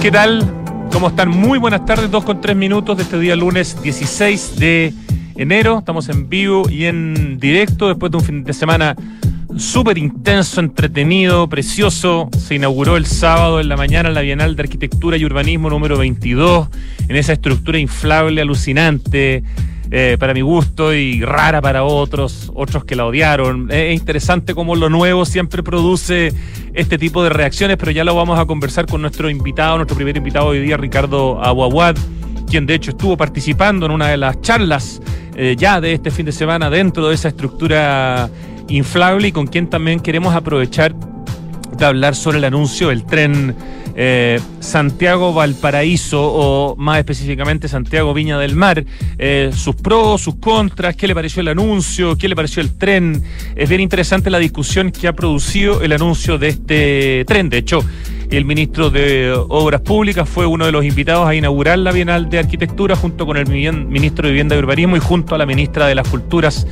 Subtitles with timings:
[0.00, 0.44] ¿Qué tal?
[0.92, 1.28] ¿Cómo están?
[1.28, 4.94] Muy buenas tardes, dos con tres minutos de este día lunes 16 de
[5.36, 5.80] enero.
[5.80, 8.94] Estamos en vivo y en directo después de un fin de semana
[9.56, 12.28] súper intenso, entretenido, precioso.
[12.38, 16.68] Se inauguró el sábado en la mañana la Bienal de Arquitectura y Urbanismo número 22,
[17.08, 19.42] en esa estructura inflable, alucinante.
[19.90, 23.70] Eh, para mi gusto y rara para otros, otros que la odiaron.
[23.70, 26.34] Es interesante cómo lo nuevo siempre produce
[26.74, 30.16] este tipo de reacciones, pero ya lo vamos a conversar con nuestro invitado, nuestro primer
[30.16, 31.96] invitado hoy día, Ricardo Aguaguad,
[32.50, 35.00] quien de hecho estuvo participando en una de las charlas
[35.36, 38.28] eh, ya de este fin de semana dentro de esa estructura
[38.68, 40.94] inflable y con quien también queremos aprovechar
[41.78, 43.54] de hablar sobre el anuncio del tren
[44.00, 48.84] eh, Santiago Valparaíso o más específicamente Santiago Viña del Mar,
[49.18, 53.20] eh, sus pros, sus contras, qué le pareció el anuncio, qué le pareció el tren.
[53.56, 57.50] Es bien interesante la discusión que ha producido el anuncio de este tren.
[57.50, 57.82] De hecho,
[58.30, 62.38] el ministro de Obras Públicas fue uno de los invitados a inaugurar la Bienal de
[62.38, 65.94] Arquitectura junto con el ministro de Vivienda y Urbanismo y junto a la ministra de
[65.94, 66.66] las Culturas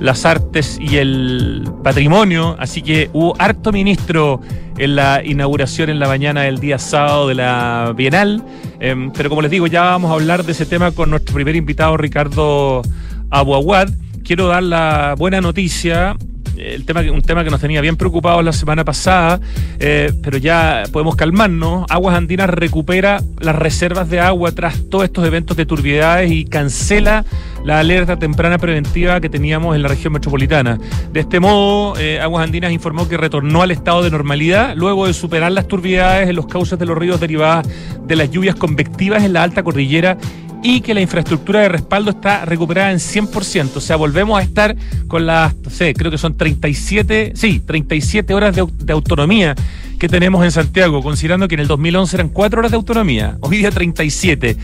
[0.00, 4.40] las artes y el patrimonio, así que hubo harto ministro
[4.76, 8.42] en la inauguración en la mañana del día sábado de la Bienal,
[8.80, 11.54] em, pero como les digo, ya vamos a hablar de ese tema con nuestro primer
[11.54, 12.82] invitado, Ricardo
[13.30, 13.88] Abuaguad.
[14.24, 16.16] Quiero dar la buena noticia
[16.58, 19.40] el tema, un tema que nos tenía bien preocupados la semana pasada,
[19.78, 21.86] eh, pero ya podemos calmarnos.
[21.88, 27.24] Aguas Andinas recupera las reservas de agua tras todos estos eventos de turbiedades y cancela
[27.64, 30.78] la alerta temprana preventiva que teníamos en la región metropolitana.
[31.12, 35.14] De este modo, eh, Aguas Andinas informó que retornó al estado de normalidad luego de
[35.14, 37.66] superar las turbiedades en los cauces de los ríos derivadas
[38.06, 40.18] de las lluvias convectivas en la alta cordillera
[40.64, 43.76] y que la infraestructura de respaldo está recuperada en 100%.
[43.76, 44.74] O sea, volvemos a estar
[45.06, 49.54] con las, no sé, creo que son 37, sí, 37 horas de, de autonomía
[49.98, 53.58] que tenemos en Santiago, considerando que en el 2011 eran 4 horas de autonomía, hoy
[53.58, 54.56] día 37.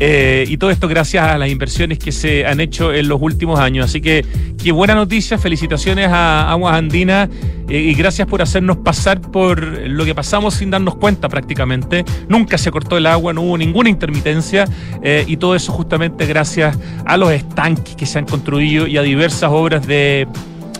[0.00, 3.58] Eh, y todo esto gracias a las inversiones que se han hecho en los últimos
[3.58, 3.86] años.
[3.86, 4.24] Así que
[4.62, 7.28] qué buena noticia, felicitaciones a Aguas Andinas
[7.68, 12.04] eh, y gracias por hacernos pasar por lo que pasamos sin darnos cuenta prácticamente.
[12.28, 14.66] Nunca se cortó el agua, no hubo ninguna intermitencia
[15.02, 19.02] eh, y todo eso justamente gracias a los estanques que se han construido y a
[19.02, 20.26] diversas obras de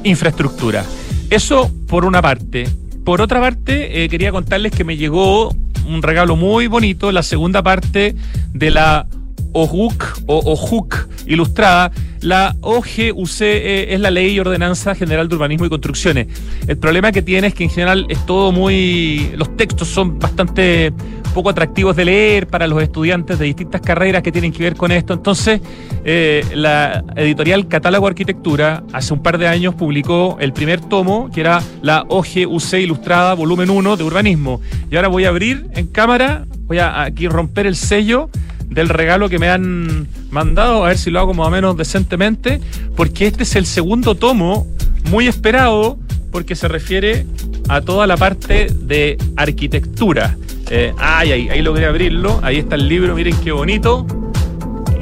[0.05, 0.85] infraestructura.
[1.31, 2.69] Eso por una parte.
[3.09, 5.49] Por otra parte, eh, quería contarles que me llegó
[5.89, 8.15] un regalo muy bonito, la segunda parte
[8.53, 9.07] de la
[9.53, 11.93] OJUC o OJUC ilustrada.
[12.21, 16.27] La OGUC eh, es la Ley y Ordenanza General de Urbanismo y Construcciones.
[16.67, 19.31] El problema que tiene es que en general es todo muy...
[19.37, 20.93] Los textos son bastante
[21.33, 24.91] poco atractivos de leer para los estudiantes de distintas carreras que tienen que ver con
[24.91, 25.13] esto.
[25.13, 25.61] Entonces,
[26.05, 31.43] eh, la editorial Catálogo Arquitectura hace un par de años publicó el primer tomo, que
[31.43, 34.61] era la OGUC Ilustrada, volumen 1 de Urbanismo.
[34.91, 38.31] Y ahora voy a abrir en cámara, voy a aquí romper el sello
[38.69, 42.61] del regalo que me han mandado, a ver si lo hago más o menos decentemente,
[42.97, 44.67] porque este es el segundo tomo
[45.11, 45.99] muy esperado
[46.31, 47.27] porque se refiere
[47.69, 50.37] a toda la parte de arquitectura.
[50.71, 52.41] Eh, ay, ay, ahí logré abrirlo.
[52.43, 54.07] Ahí está el libro, miren qué bonito.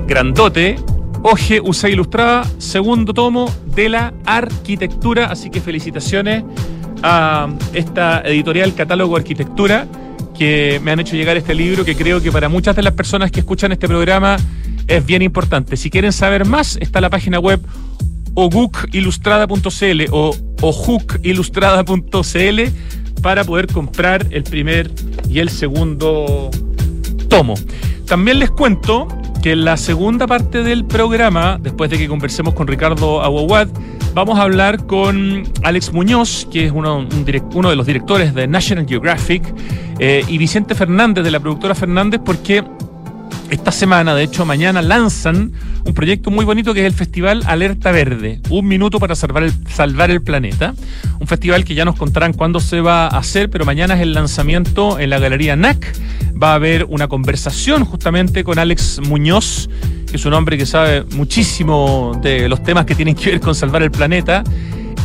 [0.06, 0.76] Grandote.
[1.22, 5.26] Oje Usé Ilustrada, segundo tomo de la arquitectura.
[5.26, 6.44] Así que felicitaciones
[7.02, 9.88] a esta editorial Catálogo Arquitectura
[10.38, 13.30] que me han hecho llegar este libro que creo que para muchas de las personas
[13.30, 14.36] que escuchan este programa
[14.86, 15.76] es bien importante.
[15.76, 17.60] Si quieren saber más, está la página web
[18.34, 22.60] ogukilustrada.cl o ojukilustrada.cl
[23.22, 24.90] para poder comprar el primer
[25.28, 26.50] y el segundo
[27.28, 27.54] tomo.
[28.06, 29.08] También les cuento
[29.42, 33.68] que en la segunda parte del programa, después de que conversemos con Ricardo Aguaguad,
[34.16, 39.42] vamos a hablar con Alex Muñoz, que es uno, de los directores de National Geographic,
[39.98, 42.64] eh, y Vicente Fernández, de la productora Fernández, porque
[43.50, 45.52] esta semana, de hecho mañana, lanzan
[45.84, 49.44] un proyecto muy bonito que es el Festival Alerta Verde, un minuto para salvar
[50.10, 50.74] el, planeta.
[51.20, 54.14] Un festival que ya nos contarán cuándo se va a hacer, pero mañana es el
[54.14, 55.96] lanzamiento en la Galería NAC.
[56.42, 59.68] Va a haber una conversación justamente con Alex Muñoz,
[60.10, 63.54] que es un hombre que sabe muchísimo de los temas que tienen que ver con
[63.54, 64.42] salvar el planeta.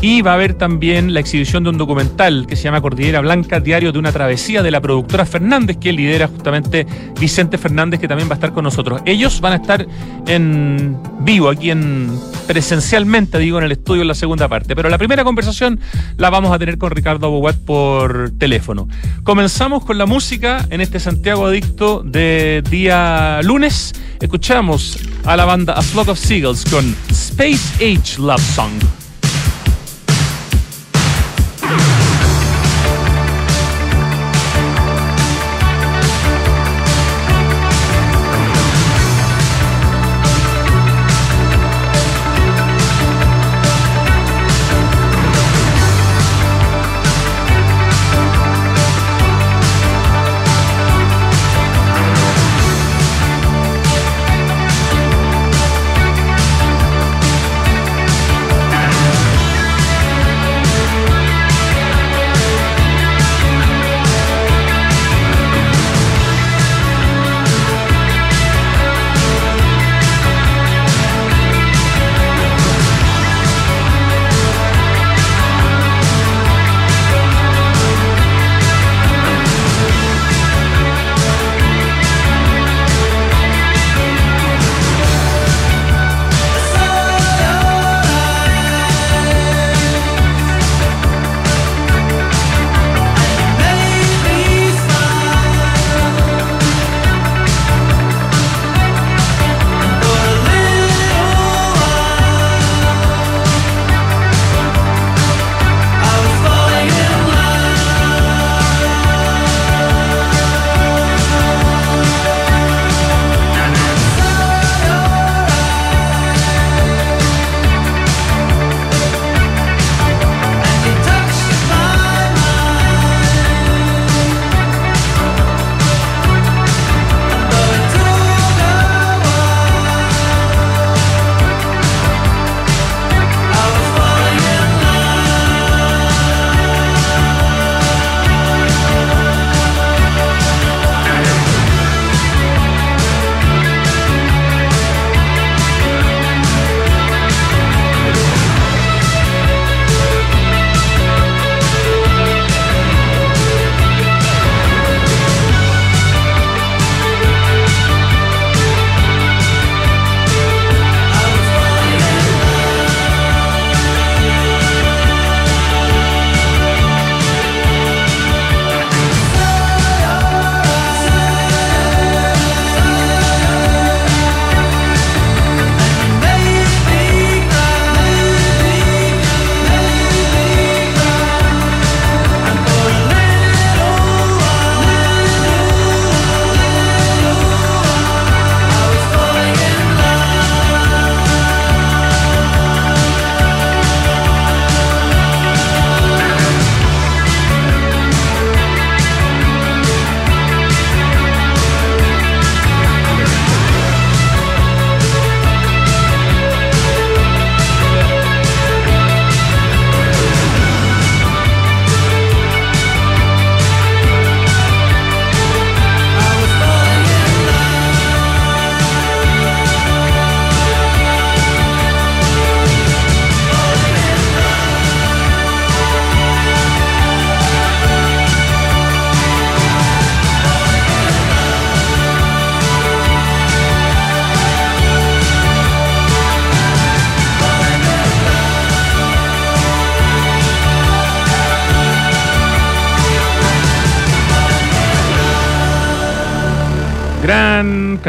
[0.01, 3.59] Y va a haber también la exhibición de un documental que se llama Cordillera Blanca,
[3.59, 6.88] diario de una travesía de la productora Fernández, que lidera justamente
[7.19, 9.01] Vicente Fernández, que también va a estar con nosotros.
[9.06, 9.86] Ellos van a estar
[10.25, 12.09] en vivo, aquí en
[12.48, 14.75] presencialmente, digo, en el estudio en la segunda parte.
[14.75, 15.80] Pero la primera conversación
[16.18, 18.88] la vamos a tener con Ricardo Aboguat por teléfono.
[19.24, 23.94] Comenzamos con la música en este Santiago Adicto de día lunes.
[24.19, 29.00] Escuchamos a la banda A Flock of Seagulls con Space Age Love Song.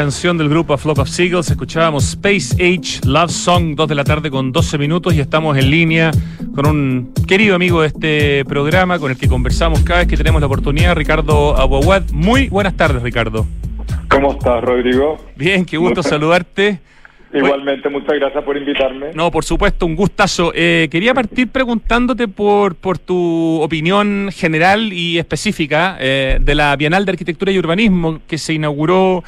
[0.03, 1.49] Canción del grupo A Flock of Seagulls.
[1.49, 5.71] Escuchábamos Space Age Love Song, 2 de la tarde con 12 minutos y estamos en
[5.71, 6.11] línea
[6.53, 10.41] con un querido amigo de este programa con el que conversamos cada vez que tenemos
[10.41, 12.03] la oportunidad, Ricardo Aguaguad.
[12.11, 13.45] Muy buenas tardes, Ricardo.
[14.09, 15.15] ¿Cómo estás, Rodrigo?
[15.37, 16.81] Bien, qué gusto saludarte.
[17.33, 19.11] Igualmente, muchas gracias por invitarme.
[19.13, 20.51] No, por supuesto, un gustazo.
[20.53, 27.05] Eh, quería partir preguntándote por, por tu opinión general y específica eh, de la Bienal
[27.05, 29.23] de Arquitectura y Urbanismo que se inauguró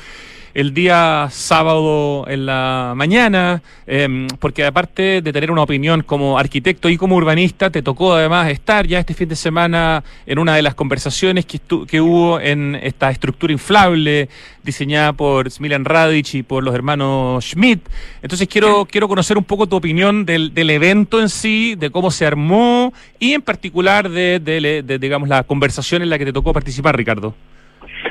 [0.55, 6.87] el día sábado en la mañana, em, porque aparte de tener una opinión como arquitecto
[6.89, 10.61] y como urbanista, te tocó además estar ya este fin de semana en una de
[10.61, 14.29] las conversaciones que, que hubo en esta estructura inflable
[14.63, 17.81] diseñada por Smilian Radic y por los hermanos Schmidt.
[18.21, 22.11] Entonces quiero, quiero conocer un poco tu opinión del, del evento en sí, de cómo
[22.11, 26.53] se armó y en particular de, de digamos, la conversación en la que te tocó
[26.53, 27.35] participar, Ricardo.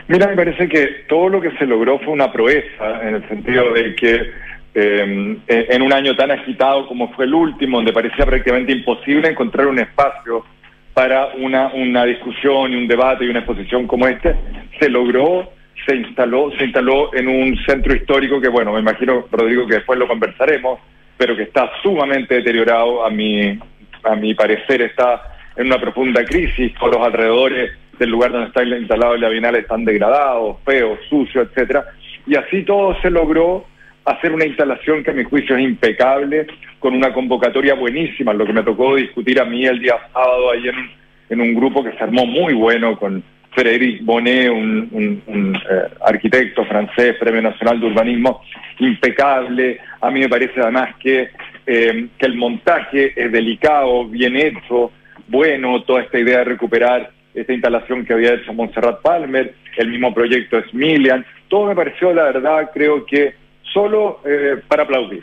[0.06, 3.72] Mira, me parece que todo lo que se logró fue una proeza, en el sentido
[3.72, 4.30] de que
[4.74, 9.66] eh, en un año tan agitado como fue el último, donde parecía prácticamente imposible encontrar
[9.66, 10.44] un espacio
[10.92, 14.34] para una, una discusión y un debate y una exposición como este,
[14.78, 15.50] se logró,
[15.86, 19.98] se instaló, se instaló en un centro histórico que, bueno, me imagino, Rodrigo, que después
[19.98, 20.80] lo conversaremos,
[21.16, 23.58] pero que está sumamente deteriorado, a mi,
[24.02, 28.62] a mi parecer está en una profunda crisis, con los alrededores del lugar donde está
[28.64, 31.84] instalado el Bienal están degradados, feos, sucios, etcétera.
[32.26, 33.64] Y así todo se logró
[34.04, 36.46] hacer una instalación que a mi juicio es impecable,
[36.78, 40.68] con una convocatoria buenísima, lo que me tocó discutir a mí el día sábado ahí
[40.68, 45.94] en en un grupo que se armó muy bueno con Frédéric Bonnet, un, un, eh,
[46.04, 48.42] arquitecto francés, Premio Nacional de Urbanismo,
[48.80, 49.78] impecable.
[50.00, 51.30] A mí me parece además que,
[51.66, 54.90] eh, que el montaje es delicado, bien hecho,
[55.28, 60.14] bueno, toda esta idea de recuperar esta instalación que había hecho Montserrat Palmer, el mismo
[60.14, 63.34] proyecto Smilian, todo me pareció, la verdad, creo que
[63.72, 65.22] solo eh, para aplaudir.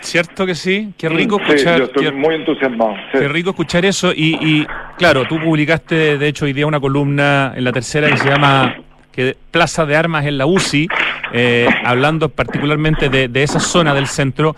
[0.00, 1.78] Cierto que sí, qué rico escuchar.
[1.78, 2.96] yo estoy muy entusiasmado.
[3.12, 4.12] Qué rico escuchar eso.
[4.14, 4.66] Y,
[4.98, 8.76] claro, tú publicaste, de hecho, hoy día una columna en la tercera que se llama
[9.12, 10.88] que Plaza de Armas en la UCI,
[11.32, 14.56] eh, hablando particularmente de, de, esa zona del centro.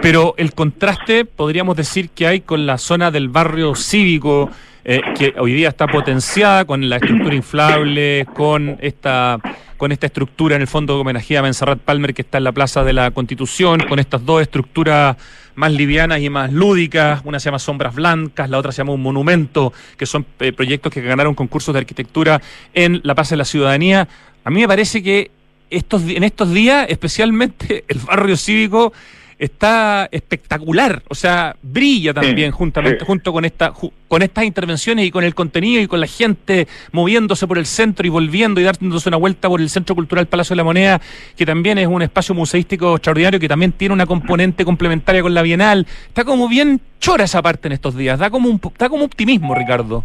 [0.00, 4.50] Pero el contraste, podríamos decir, que hay con la zona del barrio cívico,
[4.84, 9.38] eh, que hoy día está potenciada con la estructura inflable, con esta
[9.76, 12.52] con esta estructura en el fondo de homenajea a Menserrat Palmer que está en la
[12.52, 15.16] Plaza de la Constitución, con estas dos estructuras
[15.56, 19.02] más livianas y más lúdicas, una se llama Sombras Blancas, la otra se llama Un
[19.02, 22.40] Monumento, que son eh, proyectos que ganaron concursos de arquitectura
[22.74, 24.06] en la Plaza de la Ciudadanía.
[24.44, 25.32] A mí me parece que
[25.68, 28.92] estos, en estos días, especialmente el barrio cívico,
[29.42, 33.72] está espectacular, o sea, brilla también juntamente junto con esta
[34.06, 38.06] con estas intervenciones y con el contenido y con la gente moviéndose por el centro
[38.06, 41.00] y volviendo y dándose una vuelta por el Centro Cultural Palacio de la Moneda,
[41.36, 45.42] que también es un espacio museístico extraordinario que también tiene una componente complementaria con la
[45.42, 45.88] Bienal.
[46.06, 49.56] Está como bien chora esa parte en estos días, da como un da como optimismo,
[49.56, 50.04] Ricardo.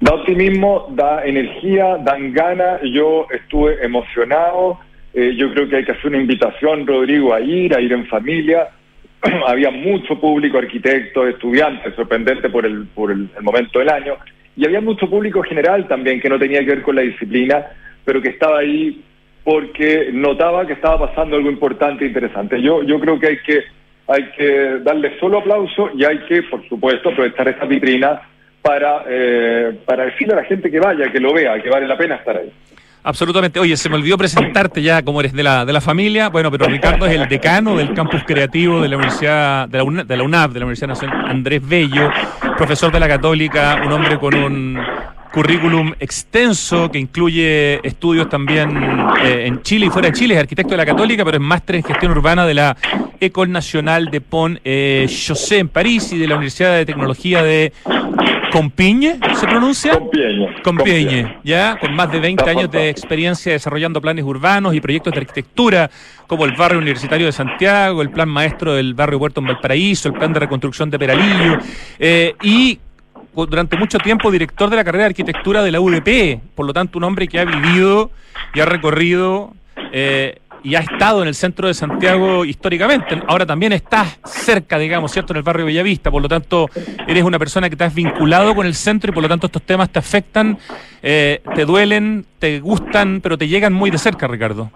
[0.00, 2.82] Da optimismo, da energía, dan ganas.
[2.92, 4.78] Yo estuve emocionado
[5.18, 8.06] eh, yo creo que hay que hacer una invitación, Rodrigo, a ir, a ir en
[8.06, 8.68] familia.
[9.46, 14.16] Había mucho público, arquitectos, estudiantes, sorprendente por el, por el, momento del año.
[14.58, 17.66] Y había mucho público general también que no tenía que ver con la disciplina,
[18.04, 19.02] pero que estaba ahí
[19.44, 22.60] porque notaba que estaba pasando algo importante e interesante.
[22.60, 23.64] Yo, yo creo que hay que
[24.08, 28.22] hay que darle solo aplauso y hay que, por supuesto, aprovechar esta vitrina
[28.62, 31.98] para, eh, para decirle a la gente que vaya, que lo vea, que vale la
[31.98, 32.50] pena estar ahí.
[33.06, 33.60] Absolutamente.
[33.60, 36.28] Oye, se me olvidó presentarte ya como eres de la, de la familia.
[36.28, 40.06] Bueno, pero Ricardo es el decano del campus creativo de la Universidad, de la, UNAV,
[40.06, 42.10] de la, de la Universidad Nacional Andrés Bello,
[42.56, 44.82] profesor de la Católica, un hombre con un
[45.36, 48.70] currículum extenso que incluye estudios también
[49.22, 51.76] eh, en Chile y fuera de Chile, es arquitecto de la Católica, pero es máster
[51.76, 52.74] en gestión urbana de la
[53.20, 57.70] École Nationale de Pont eh, José en París y de la Universidad de Tecnología de
[58.50, 59.92] Compiègne, ¿se pronuncia?
[59.98, 60.62] Compiègne.
[60.62, 65.20] Compiègne, ya, con más de 20 años de experiencia desarrollando planes urbanos y proyectos de
[65.20, 65.90] arquitectura,
[66.26, 70.14] como el barrio universitario de Santiago, el plan maestro del barrio Puerto en Valparaíso, el
[70.14, 71.58] plan de reconstrucción de Peralillo,
[71.98, 72.78] eh, y
[73.44, 76.98] durante mucho tiempo director de la carrera de arquitectura de la UDP, por lo tanto
[76.98, 78.10] un hombre que ha vivido
[78.54, 79.52] y ha recorrido
[79.92, 83.20] eh, y ha estado en el centro de Santiago históricamente.
[83.28, 86.68] Ahora también estás cerca, digamos, ¿cierto?, en el barrio Bellavista, por lo tanto,
[87.06, 89.90] eres una persona que has vinculado con el centro y por lo tanto estos temas
[89.90, 90.58] te afectan,
[91.02, 94.70] eh, te duelen, te gustan, pero te llegan muy de cerca, Ricardo.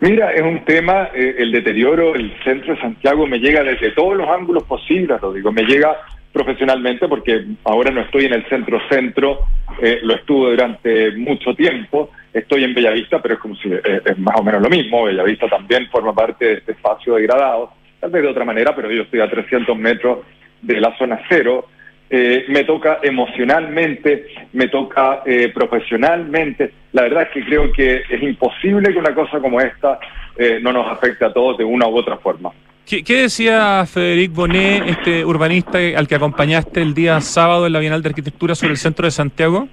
[0.00, 4.16] Mira, es un tema, eh, el deterioro del centro de Santiago me llega desde todos
[4.16, 5.52] los ángulos posibles, Rodrigo.
[5.52, 5.96] Me llega
[6.32, 9.40] profesionalmente porque ahora no estoy en el centro-centro,
[9.80, 14.40] eh, lo estuve durante mucho tiempo, estoy en Bellavista, pero es como si es, más
[14.40, 15.04] o menos lo mismo.
[15.04, 19.02] Bellavista también forma parte de este espacio degradado, tal vez de otra manera, pero yo
[19.02, 20.20] estoy a 300 metros
[20.62, 21.68] de la zona cero.
[22.14, 26.72] Eh, me toca emocionalmente, me toca eh, profesionalmente.
[26.92, 29.98] La verdad es que creo que es imposible que una cosa como esta
[30.36, 32.52] eh, no nos afecte a todos de una u otra forma.
[32.86, 38.02] ¿Qué, decía Federic Bonet, este urbanista al que acompañaste el día sábado en la Bienal
[38.02, 39.68] de Arquitectura sobre el centro de Santiago?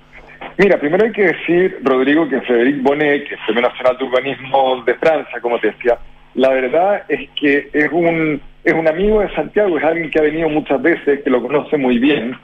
[0.57, 4.83] Mira, primero hay que decir, Rodrigo, que Federic Bonet, que es Premio Nacional de Urbanismo
[4.85, 5.97] de Francia, como te decía,
[6.35, 10.23] la verdad es que es un, es un amigo de Santiago, es alguien que ha
[10.23, 12.37] venido muchas veces, que lo conoce muy bien.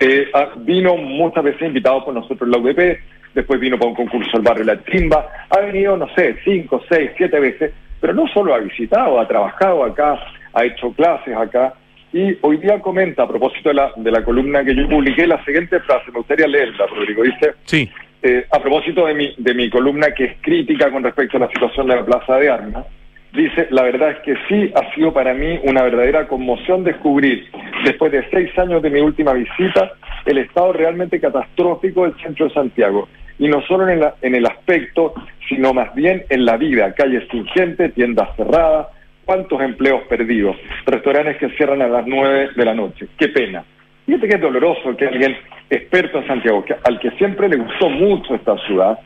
[0.00, 2.98] Eh, vino muchas veces invitado por nosotros en la UDP,
[3.34, 7.10] después vino para un concurso al barrio La Chimba, ha venido, no sé, cinco, seis,
[7.16, 10.18] siete veces, pero no solo ha visitado, ha trabajado acá,
[10.52, 11.74] ha hecho clases acá,
[12.12, 15.44] y hoy día comenta, a propósito de la, de la columna que yo publiqué, la
[15.44, 17.90] siguiente frase, me gustaría leerla, Rodrigo, dice, sí.
[18.20, 21.48] Eh, a propósito de mi, de mi columna que es crítica con respecto a la
[21.48, 22.86] situación de la Plaza de Armas,
[23.32, 27.48] dice, la verdad es que sí ha sido para mí una verdadera conmoción descubrir,
[27.84, 29.92] después de seis años de mi última visita,
[30.24, 33.08] el estado realmente catastrófico del centro de Santiago.
[33.38, 35.14] Y no solo en, en el aspecto,
[35.48, 38.88] sino más bien en la vida, calles sin gente, tiendas cerradas,
[39.24, 43.06] cuántos empleos perdidos, restaurantes que cierran a las nueve de la noche.
[43.18, 43.64] Qué pena.
[44.06, 45.36] Fíjate que es doloroso que alguien
[45.68, 48.98] experto en Santiago, que, al que siempre le gustó mucho esta ciudad,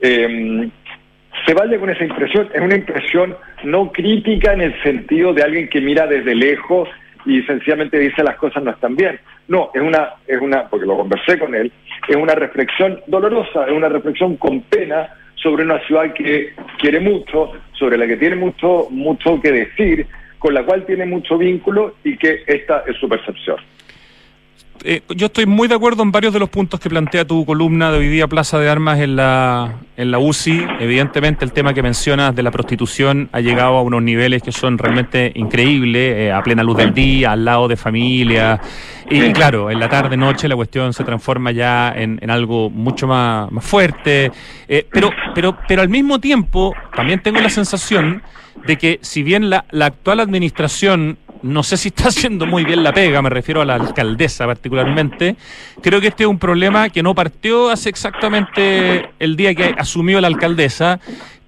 [0.00, 0.68] eh,
[1.46, 2.48] se vaya con esa impresión.
[2.52, 6.88] Es una impresión no crítica en el sentido de alguien que mira desde lejos
[7.24, 9.18] y sencillamente dice las cosas no están bien.
[9.48, 11.72] No, es una, es una, porque lo conversé con él,
[12.06, 17.52] es una reflexión dolorosa, es una reflexión con pena sobre una ciudad que quiere mucho,
[17.72, 20.06] sobre la que tiene mucho, mucho que decir,
[20.38, 23.56] con la cual tiene mucho vínculo y que esta es su percepción.
[24.84, 27.90] Eh, yo estoy muy de acuerdo en varios de los puntos que plantea tu columna
[27.90, 30.66] de hoy día Plaza de Armas en la, en la UCI.
[30.78, 34.78] Evidentemente el tema que mencionas de la prostitución ha llegado a unos niveles que son
[34.78, 38.60] realmente increíbles, eh, a plena luz del día, al lado de familia.
[39.10, 43.06] Y claro, en la tarde, noche la cuestión se transforma ya en, en algo mucho
[43.08, 44.30] más, más fuerte.
[44.68, 48.22] Eh, pero, pero, pero al mismo tiempo también tengo la sensación
[48.66, 52.82] de que si bien la, la actual administración no sé si está haciendo muy bien
[52.82, 55.36] la pega, me refiero a la alcaldesa particularmente.
[55.82, 60.20] Creo que este es un problema que no partió hace exactamente el día que asumió
[60.20, 61.00] la alcaldesa.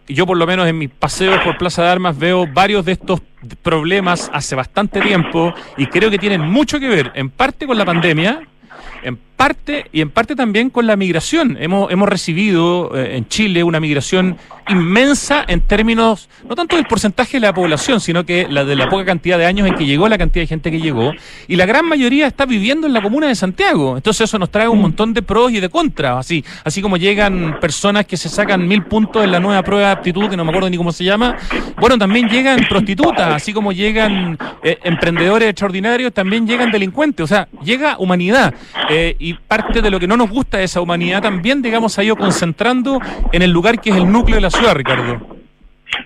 [0.08, 3.20] Yo por lo menos en mis paseos por Plaza de Armas veo varios de estos
[3.62, 7.84] problemas hace bastante tiempo y creo que tienen mucho que ver en parte con la
[7.84, 8.40] pandemia,
[9.40, 11.56] parte y en parte también con la migración.
[11.58, 14.36] Hemos, hemos recibido eh, en Chile una migración
[14.68, 18.90] inmensa en términos, no tanto del porcentaje de la población, sino que la de la
[18.90, 21.12] poca cantidad de años en que llegó, la cantidad de gente que llegó,
[21.48, 23.96] y la gran mayoría está viviendo en la comuna de Santiago.
[23.96, 27.58] Entonces eso nos trae un montón de pros y de contras, así, así como llegan
[27.60, 30.50] personas que se sacan mil puntos en la nueva prueba de aptitud, que no me
[30.50, 31.36] acuerdo ni cómo se llama,
[31.78, 37.48] bueno, también llegan prostitutas, así como llegan eh, emprendedores extraordinarios, también llegan delincuentes, o sea,
[37.64, 38.54] llega humanidad.
[38.90, 42.04] Eh, y parte de lo que no nos gusta de esa humanidad también, digamos, ha
[42.04, 43.00] ido concentrando
[43.32, 45.38] en el lugar que es el núcleo de la ciudad, Ricardo.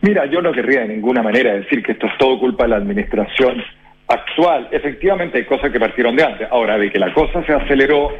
[0.02, 2.76] Mira, yo no querría de ninguna manera decir que esto es todo culpa de la
[2.76, 3.62] administración
[4.08, 4.68] actual.
[4.70, 6.48] Efectivamente hay cosas que partieron de antes.
[6.50, 8.10] Ahora, de que la cosa se aceleró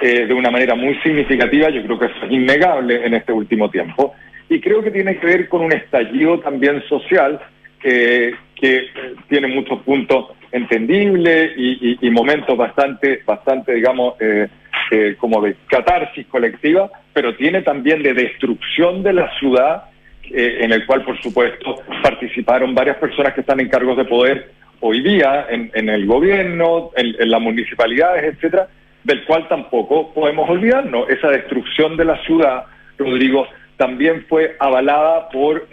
[0.00, 4.14] eh, de una manera muy significativa, yo creo que es innegable en este último tiempo.
[4.48, 7.40] Y creo que tiene que ver con un estallido también social
[7.82, 8.34] que
[9.28, 14.48] tiene muchos puntos entendible y, momentos bastante, bastante digamos, eh,
[14.90, 19.84] eh, como de catarsis colectiva, pero tiene también de destrucción de la ciudad,
[20.24, 24.50] eh, en el cual, por supuesto, participaron varias personas que están en cargos de poder
[24.80, 28.68] hoy día en, el gobierno, en, las municipalidades, etcétera,
[29.04, 31.08] del cual tampoco podemos olvidarnos.
[31.08, 32.64] Esa destrucción de la ciudad,
[32.98, 35.66] Rodrigo, también fue avalada por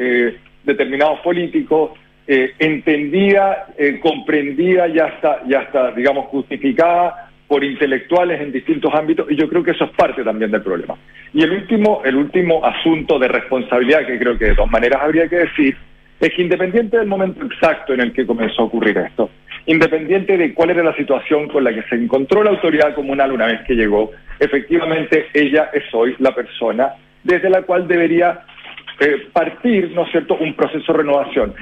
[0.64, 1.92] determinados políticos,
[2.28, 9.30] eh, entendida, eh, comprendida, ya está, ya está, digamos, justificada por intelectuales en distintos ámbitos,
[9.30, 10.96] y yo creo que eso es parte también del problema.
[11.34, 15.28] Y el último, el último asunto de responsabilidad que creo que de dos maneras habría
[15.28, 15.76] que decir,
[16.20, 19.30] es que independiente del momento exacto en el que comenzó a ocurrir esto,
[19.66, 23.48] independiente de cuál era la situación con la que se encontró la autoridad comunal una
[23.48, 28.42] vez que llegó, efectivamente ella es hoy la persona desde la cual debería
[29.00, 31.54] eh, partir, ¿no es cierto?, un proceso de renovación.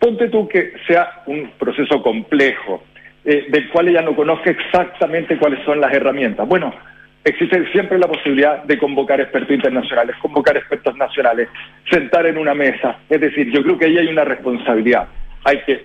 [0.00, 2.82] Ponte tú que sea un proceso complejo,
[3.22, 6.48] eh, del cual ella no conozca exactamente cuáles son las herramientas.
[6.48, 6.74] Bueno,
[7.22, 11.50] existe siempre la posibilidad de convocar expertos internacionales, convocar expertos nacionales,
[11.90, 12.98] sentar en una mesa.
[13.10, 15.06] Es decir, yo creo que ahí hay una responsabilidad.
[15.44, 15.84] Hay que,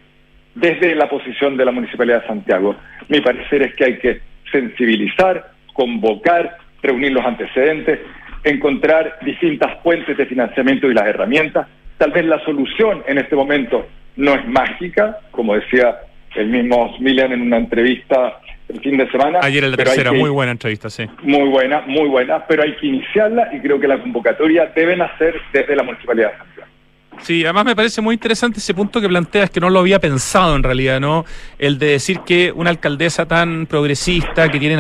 [0.56, 2.74] desde la posición de la Municipalidad de Santiago,
[3.10, 8.00] mi parecer es que hay que sensibilizar, convocar, reunir los antecedentes,
[8.46, 11.68] encontrar distintas fuentes de financiamiento y las herramientas.
[11.98, 15.98] Tal vez la solución en este momento no es mágica, como decía
[16.36, 19.40] el mismo Milian en una entrevista el fin de semana.
[19.42, 21.06] Ayer el tercera, muy buena entrevista, sí.
[21.22, 25.36] Muy buena, muy buena, pero hay que iniciarla y creo que la convocatoria debe nacer
[25.54, 26.75] desde la Municipalidad de Santiago.
[27.22, 30.56] Sí, además me parece muy interesante ese punto que planteas, que no lo había pensado
[30.56, 31.26] en realidad, ¿no?
[31.58, 34.78] El de decir que una alcaldesa tan progresista, que tiene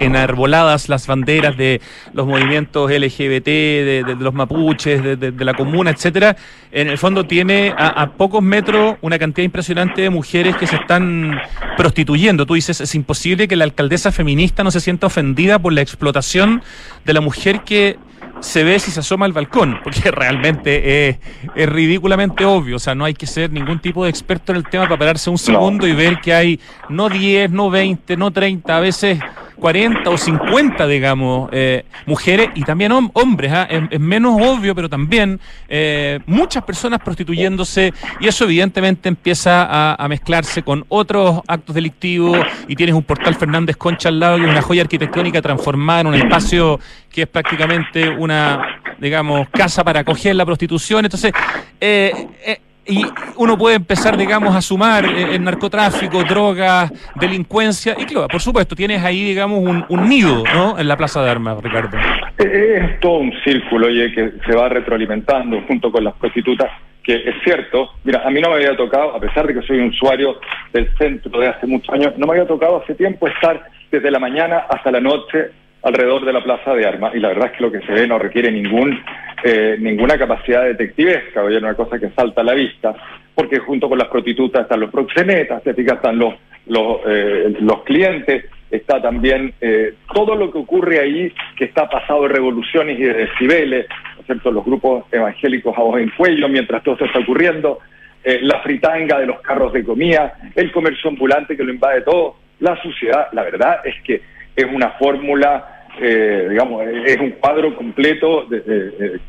[0.00, 1.80] enarboladas las banderas de
[2.12, 6.36] los movimientos LGBT, de, los mapuches, de, la comuna, etcétera,
[6.72, 10.76] en el fondo tiene a, a, pocos metros una cantidad impresionante de mujeres que se
[10.76, 11.40] están
[11.76, 12.46] prostituyendo.
[12.46, 16.62] Tú dices, es imposible que la alcaldesa feminista no se sienta ofendida por la explotación
[17.04, 17.98] de la mujer que
[18.42, 21.16] se ve si se asoma al balcón, porque realmente es,
[21.54, 24.64] es, ridículamente obvio, o sea, no hay que ser ningún tipo de experto en el
[24.68, 28.76] tema para pararse un segundo y ver que hay no 10, no 20, no 30,
[28.76, 29.18] a veces
[29.56, 33.52] 40 o 50, digamos, eh, mujeres y también hombres.
[33.52, 33.68] ¿ah?
[33.70, 40.08] Es, menos obvio, pero también eh, muchas personas prostituyéndose y eso evidentemente empieza a, a,
[40.08, 42.38] mezclarse con otros actos delictivos
[42.68, 46.14] y tienes un portal Fernández Concha al lado y una joya arquitectónica transformada en un
[46.14, 51.04] espacio que es prácticamente una, digamos, casa para acoger la prostitución.
[51.04, 51.32] Entonces,
[51.80, 53.04] eh, eh y
[53.36, 59.02] uno puede empezar, digamos, a sumar el narcotráfico, drogas, delincuencia, y claro, por supuesto, tienes
[59.04, 60.78] ahí, digamos, un, nido, ¿no?
[60.78, 61.96] En la Plaza de Armas, Ricardo.
[62.38, 66.70] Es todo un círculo, oye, que se va retroalimentando junto con las prostitutas,
[67.04, 69.78] que es cierto, mira, a mí no me había tocado, a pesar de que soy
[69.78, 70.40] un usuario
[70.72, 74.18] del centro de hace muchos años, no me había tocado hace tiempo estar desde la
[74.18, 75.50] mañana hasta la noche
[75.82, 78.06] alrededor de la Plaza de Armas, y la verdad es que lo que se ve
[78.06, 78.98] no requiere ningún
[79.44, 82.94] eh, ninguna capacidad detectivesca, oye, una cosa que salta a la vista,
[83.34, 86.34] porque junto con las prostitutas están los proxenetas, están los,
[86.66, 92.22] los, eh, los clientes, está también eh, todo lo que ocurre ahí, que está pasado
[92.22, 94.52] de revoluciones y de decibeles, ¿no cierto?
[94.52, 97.80] los grupos evangélicos a voz en cuello mientras todo esto está ocurriendo,
[98.24, 102.80] la fritanga de los carros de comida, el comercio ambulante que lo invade todo, la
[102.80, 104.22] suciedad, la verdad es que
[104.54, 109.20] es una fórmula eh, digamos, es un cuadro completo de,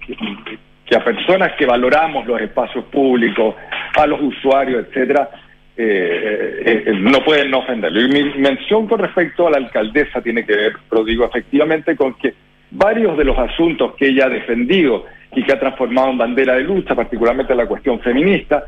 [0.85, 3.55] que, a personas que valoramos los espacios públicos,
[3.97, 5.29] a los usuarios, etcétera,
[5.75, 7.99] eh, eh, no pueden no ofenderlo.
[7.99, 12.13] Y mi mención con respecto a la alcaldesa tiene que ver, pero digo, efectivamente con
[12.13, 12.33] que
[12.71, 16.63] varios de los asuntos que ella ha defendido y que ha transformado en bandera de
[16.63, 18.63] lucha, particularmente la cuestión feminista,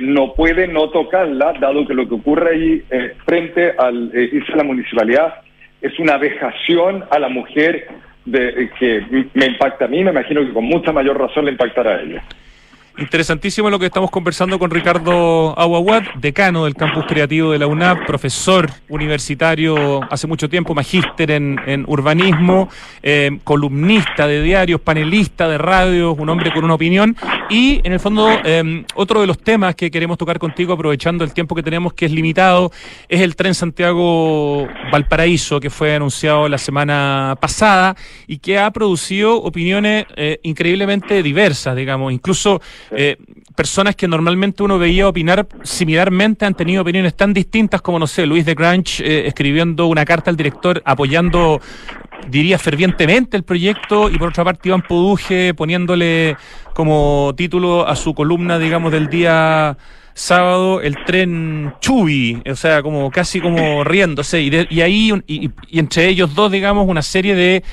[0.00, 2.82] no puede no tocarla, dado que lo que ocurre ahí
[3.26, 5.43] frente al, dice la municipalidad,
[5.84, 7.88] es una vejación a la mujer
[8.24, 11.96] de, que me impacta a mí, me imagino que con mucha mayor razón le impactará
[11.96, 12.22] a ella.
[12.96, 18.06] Interesantísimo lo que estamos conversando con Ricardo Aguaguat, decano del campus creativo de la UNAP,
[18.06, 22.68] profesor universitario hace mucho tiempo, magíster en, urbanismo,
[23.02, 27.16] eh, columnista de diarios, panelista de radios, un hombre con una opinión.
[27.50, 31.32] Y en el fondo, eh, otro de los temas que queremos tocar contigo, aprovechando el
[31.32, 32.70] tiempo que tenemos, que es limitado,
[33.08, 37.96] es el tren Santiago-Valparaíso, que fue anunciado la semana pasada
[38.28, 43.16] y que ha producido opiniones eh, increíblemente diversas, digamos, incluso eh,
[43.56, 48.26] personas que normalmente uno veía opinar similarmente han tenido opiniones tan distintas como, no sé,
[48.26, 51.60] Luis de Grange eh, escribiendo una carta al director apoyando,
[52.28, 56.36] diría fervientemente el proyecto, y por otra parte Iván Poduje poniéndole
[56.74, 59.76] como título a su columna, digamos, del día
[60.14, 66.08] sábado el tren Chubi, o sea, como casi como riéndose, y, y ahí, y, entre
[66.08, 67.64] ellos dos, digamos, una serie de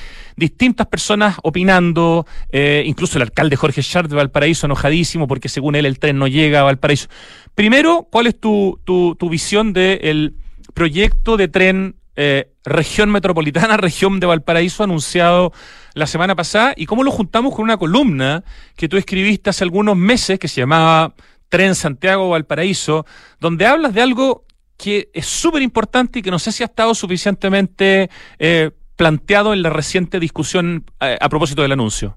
[0.42, 5.86] distintas personas opinando, eh, incluso el alcalde Jorge Chart de Valparaíso enojadísimo porque según él
[5.86, 7.08] el tren no llega a Valparaíso.
[7.54, 10.34] Primero, ¿cuál es tu, tu, tu visión del
[10.74, 15.52] proyecto de tren eh, región metropolitana, región de Valparaíso, anunciado
[15.94, 18.44] la semana pasada, y cómo lo juntamos con una columna
[18.76, 21.14] que tú escribiste hace algunos meses que se llamaba
[21.48, 23.06] Tren Santiago-Valparaíso,
[23.40, 24.44] donde hablas de algo
[24.76, 29.62] que es súper importante y que no sé si ha estado suficientemente eh, planteado en
[29.62, 32.14] la reciente discusión eh, a, propósito del anuncio?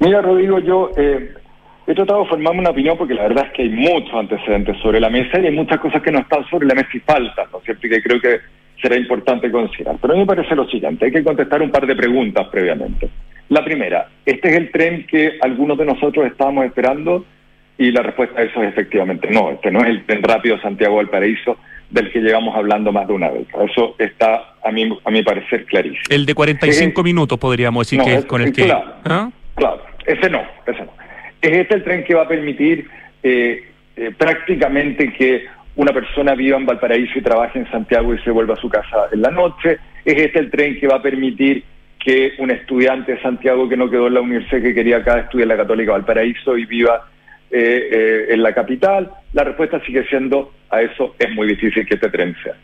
[0.00, 1.32] Mira, Rodrigo, yo eh,
[1.86, 4.98] he tratado de formarme una opinión porque la verdad es que hay muchos antecedentes sobre
[4.98, 7.58] la mesa y hay muchas cosas que no están sobre la mesa y faltan, ¿no
[7.58, 7.86] es cierto?
[7.86, 8.40] Y que creo que
[8.82, 9.94] será importante considerar.
[10.00, 13.08] Pero a mí me parece lo siguiente, hay que contestar un par de preguntas previamente.
[13.50, 17.24] La primera, ¿este es el tren que algunos de nosotros estábamos esperando?
[17.78, 21.58] Y la respuesta a eso es efectivamente no, este no es el tren rápido Santiago-Valparaíso
[21.94, 23.46] del que llevamos hablando más de una vez.
[23.70, 26.02] Eso está, a mi, a mi parecer, clarísimo.
[26.10, 28.68] El de 45 eh, minutos, podríamos decir, que es, con el que...
[28.68, 29.30] ¿ah?
[29.54, 30.92] Claro, ese no, ese no.
[31.40, 32.88] Es este el tren que va a permitir
[33.22, 35.44] eh, eh, prácticamente que
[35.76, 39.06] una persona viva en Valparaíso y trabaje en Santiago y se vuelva a su casa
[39.12, 39.78] en la noche.
[40.04, 41.62] Es este el tren que va a permitir
[42.00, 45.44] que un estudiante de Santiago que no quedó en la universidad que quería acá estudiar
[45.44, 47.06] en la Católica Valparaíso y viva
[47.52, 49.12] eh, en la capital?
[49.32, 52.54] La respuesta sigue siendo a eso es muy difícil que este tren sea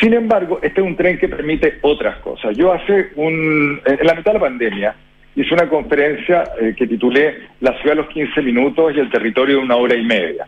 [0.00, 2.56] Sin embargo, este es un tren que permite otras cosas.
[2.56, 4.94] Yo hace un, en la mitad de la pandemia
[5.34, 9.56] hice una conferencia eh, que titulé La ciudad de los 15 minutos y el territorio
[9.56, 10.46] de una hora y media.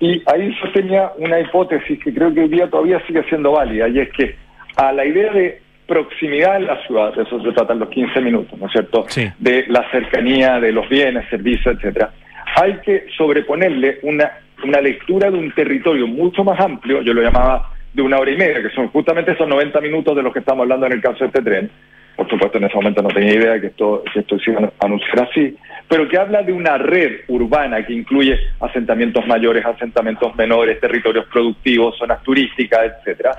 [0.00, 3.98] Y ahí sostenía una hipótesis que creo que hoy día todavía sigue siendo válida, y
[4.00, 4.36] es que
[4.76, 8.58] a la idea de proximidad en la ciudad, de eso se tratan los 15 minutos,
[8.58, 9.06] ¿no es cierto?
[9.38, 12.12] De la cercanía de los bienes, servicios, etcétera.
[12.56, 14.30] Hay que sobreponerle una,
[14.64, 18.36] una lectura de un territorio mucho más amplio, yo lo llamaba de una hora y
[18.36, 21.18] media, que son justamente esos 90 minutos de los que estamos hablando en el caso
[21.20, 21.70] de este tren.
[22.16, 24.86] Por supuesto, en ese momento no tenía idea que esto, que esto se iba a
[24.86, 25.56] anunciar así,
[25.88, 31.96] pero que habla de una red urbana que incluye asentamientos mayores, asentamientos menores, territorios productivos,
[31.96, 33.36] zonas turísticas, etcétera,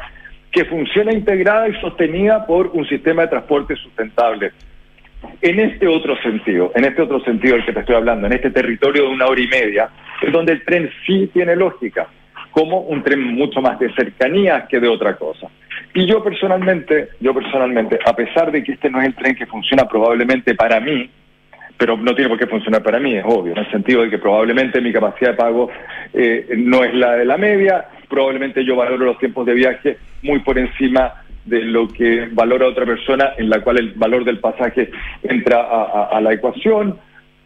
[0.51, 4.51] que funciona integrada y sostenida por un sistema de transporte sustentable.
[5.41, 8.51] En este otro sentido, en este otro sentido del que te estoy hablando, en este
[8.51, 9.89] territorio de una hora y media,
[10.21, 12.07] es donde el tren sí tiene lógica,
[12.51, 15.47] como un tren mucho más de cercanía que de otra cosa.
[15.93, 19.45] Y yo personalmente, yo personalmente, a pesar de que este no es el tren que
[19.45, 21.09] funciona probablemente para mí,
[21.77, 24.17] pero no tiene por qué funcionar para mí, es obvio, en el sentido de que
[24.17, 25.69] probablemente mi capacidad de pago
[26.13, 30.39] eh, no es la de la media, probablemente yo valoro los tiempos de viaje muy
[30.39, 34.89] por encima de lo que valora otra persona, en la cual el valor del pasaje
[35.23, 35.61] entra
[36.11, 36.97] a, la ecuación.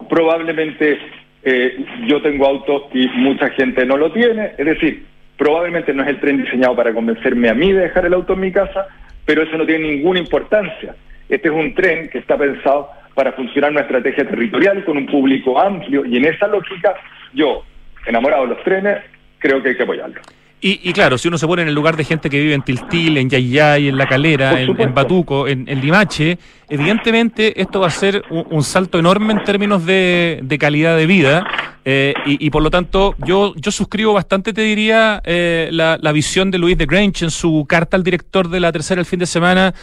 [0.10, 1.00] Probablemente
[1.44, 5.06] eh, yo tengo auto y mucha gente no lo tiene, es decir,
[5.38, 8.42] probablemente no es el tren diseñado para convencerme a mí de dejar el auto en
[8.42, 8.88] mi casa,
[9.26, 10.96] pero eso no tiene ninguna importancia.
[11.30, 15.60] Este es un tren que está pensado para funcionar una estrategia territorial con un público
[15.60, 16.96] amplio y en esa lógica
[17.34, 17.64] yo,
[18.06, 19.00] enamorado de los trenes,
[19.40, 20.22] creo que hay que apoyarlo.
[20.66, 23.18] Y, claro, si uno se pone en el lugar de gente que vive en Tiltil,
[23.18, 26.38] en Yayay, en La Calera, en, Batuco, en, Limache,
[26.70, 31.46] evidentemente esto va a ser un, salto enorme en términos de, calidad de vida.
[31.84, 36.50] Eh, y, por lo tanto, yo, yo suscribo bastante, te diría, eh, la, la, visión
[36.50, 39.26] de Luis de Grange en su carta al director de la tercera el fin de
[39.26, 39.74] semana,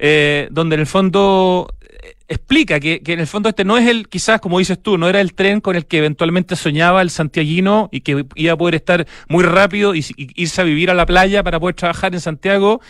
[0.00, 1.72] eh, donde en el fondo
[2.28, 5.08] explica que, que, en el fondo este no es el, quizás como dices tú, no
[5.08, 8.74] era el tren con el que eventualmente soñaba el santiaguino y que iba a poder
[8.76, 12.80] estar muy rápido y, irse a vivir a la playa para poder trabajar en Santiago,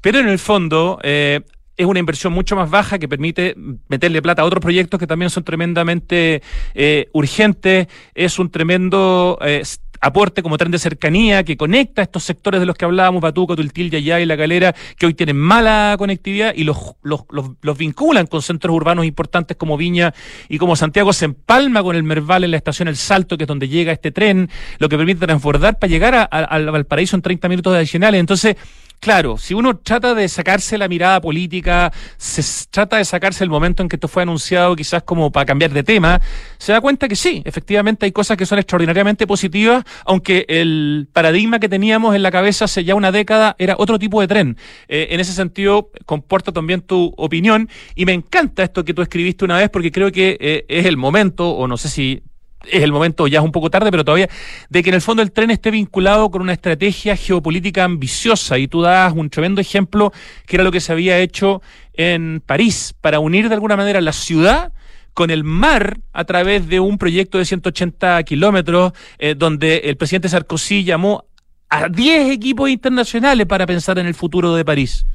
[0.00, 1.40] pero en el fondo eh,
[1.76, 3.54] es una inversión mucho más baja que permite
[3.88, 6.42] meterle plata a otros proyectos que también son tremendamente
[6.74, 9.38] eh, urgentes, es un tremendo...
[9.40, 9.62] Eh,
[10.00, 13.90] aporte como tren de cercanía que conecta estos sectores de los que hablábamos, Batuco, Tultil,
[13.90, 18.42] Yayá y La Calera, que hoy tienen mala conectividad y los, los, los, vinculan con
[18.42, 20.14] centros urbanos importantes como Viña
[20.48, 23.48] y como Santiago se empalma con el Merval en la estación El Salto, que es
[23.48, 27.74] donde llega este tren, lo que permite transbordar para llegar al Valparaíso en 30 minutos
[27.74, 28.20] adicionales.
[28.20, 28.56] Entonces,
[29.00, 33.82] Claro, si uno trata de sacarse la mirada política, se trata de sacarse el momento
[33.82, 36.20] en que esto fue anunciado quizás como para cambiar de tema,
[36.58, 41.60] se da cuenta que sí, efectivamente hay cosas que son extraordinariamente positivas, aunque el paradigma
[41.60, 44.56] que teníamos en la cabeza hace ya una década era otro tipo de tren.
[44.88, 49.44] Eh, en ese sentido, comporta también tu opinión y me encanta esto que tú escribiste
[49.44, 52.22] una vez porque creo que eh, es el momento, o no sé si
[52.66, 54.28] es el momento, ya es un poco tarde, pero todavía,
[54.68, 58.58] de que en el fondo el tren esté vinculado con una estrategia geopolítica ambiciosa.
[58.58, 60.12] Y tú das un tremendo ejemplo,
[60.46, 61.62] que era lo que se había hecho
[61.94, 64.72] en París, para unir de alguna manera la ciudad
[65.14, 70.28] con el mar a través de un proyecto de 180 kilómetros, eh, donde el presidente
[70.28, 71.24] Sarkozy llamó
[71.68, 75.06] a 10 equipos internacionales para pensar en el futuro de París.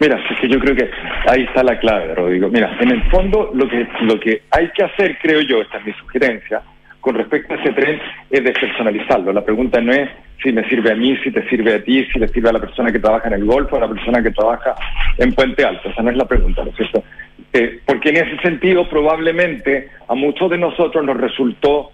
[0.00, 0.90] Mira, es que yo creo que
[1.28, 2.48] ahí está la clave, Rodrigo.
[2.48, 5.84] Mira, en el fondo lo que, lo que hay que hacer, creo yo, esta es
[5.84, 6.62] mi sugerencia,
[7.02, 9.30] con respecto a ese tren es despersonalizarlo.
[9.30, 10.08] La pregunta no es
[10.42, 12.60] si me sirve a mí, si te sirve a ti, si le sirve a la
[12.60, 14.74] persona que trabaja en el Golfo, a la persona que trabaja
[15.18, 15.90] en Puente Alto.
[15.90, 17.04] Esa no es la pregunta, ¿no es cierto?
[17.52, 21.90] Eh, porque en ese sentido probablemente a muchos de nosotros nos resultó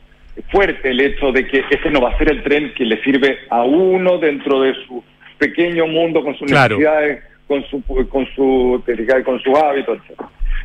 [0.53, 3.39] fuerte el hecho de que ese no va a ser el tren que le sirve
[3.51, 5.03] a uno dentro de su
[5.39, 8.83] pequeño mundo con sus necesidades con su con su
[9.25, 10.23] con su hábito, etc.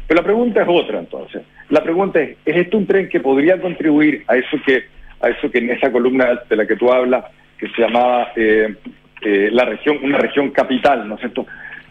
[0.08, 1.44] Pero la pregunta es otra entonces.
[1.70, 4.84] La pregunta es, ¿es esto un tren que podría contribuir a eso que
[5.22, 7.26] a eso que en esa columna de la que tú hablas,
[7.58, 8.76] que se llamaba eh,
[9.22, 11.46] eh, la región, una región capital, ¿no es cierto?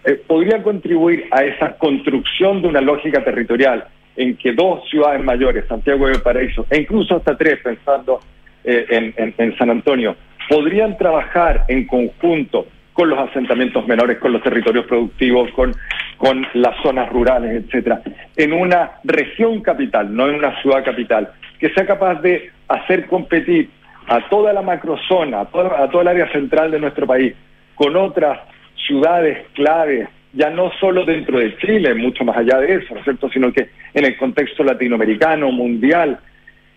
[0.05, 3.85] Eh, podría contribuir a esa construcción de una lógica territorial
[4.17, 8.21] en que dos ciudades mayores, Santiago y Paraíso, e incluso hasta tres, pensando
[8.65, 10.17] en, en San Antonio,
[10.49, 12.67] podrían trabajar en conjunto
[13.01, 15.75] con los asentamientos menores, con los territorios productivos, con,
[16.19, 18.03] con las zonas rurales, etcétera,
[18.37, 23.71] en una región capital, no en una ciudad capital, que sea capaz de hacer competir
[24.07, 27.33] a toda la macrozona, a toda, a toda el área central de nuestro país,
[27.75, 28.39] con otras
[28.87, 33.05] ciudades claves ya no solo dentro de Chile, mucho más allá de eso, ¿no es
[33.05, 36.19] cierto?, sino que en el contexto latinoamericano, mundial.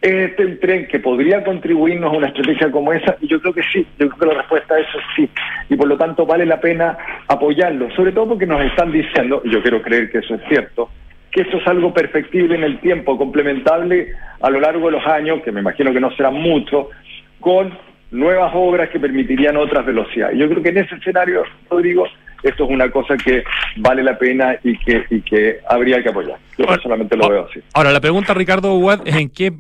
[0.03, 3.15] ¿Es este un tren que podría contribuirnos a una estrategia como esa?
[3.21, 5.29] Y yo creo que sí, yo creo que la respuesta a eso es sí.
[5.69, 6.97] Y por lo tanto vale la pena
[7.29, 10.89] apoyarlo, sobre todo porque nos están diciendo, y yo quiero creer que eso es cierto,
[11.31, 15.41] que eso es algo perfectible en el tiempo, complementable a lo largo de los años,
[15.41, 16.89] que me imagino que no serán mucho,
[17.39, 17.71] con
[18.11, 20.37] nuevas obras que permitirían otras velocidades.
[20.37, 22.07] Yo creo que en ese escenario, Rodrigo,
[22.43, 23.43] esto es una cosa que
[23.77, 26.37] vale la pena y que, y que habría que apoyar.
[26.57, 27.61] Yo personalmente lo veo así.
[27.73, 29.51] Ahora, la pregunta, Ricardo Huad, es en qué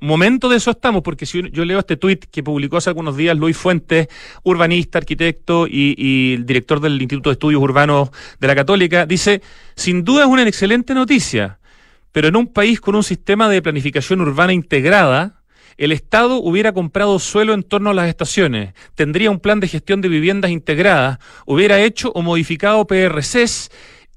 [0.00, 3.36] momento de eso estamos, porque si yo leo este tuit que publicó hace algunos días
[3.36, 4.08] Luis Fuentes,
[4.44, 9.40] urbanista, arquitecto y, y director del Instituto de Estudios Urbanos de la Católica, dice,
[9.74, 11.58] sin duda es una excelente noticia,
[12.12, 15.35] pero en un país con un sistema de planificación urbana integrada,
[15.76, 20.00] el Estado hubiera comprado suelo en torno a las estaciones, tendría un plan de gestión
[20.00, 23.70] de viviendas integradas, hubiera hecho o modificado PRCs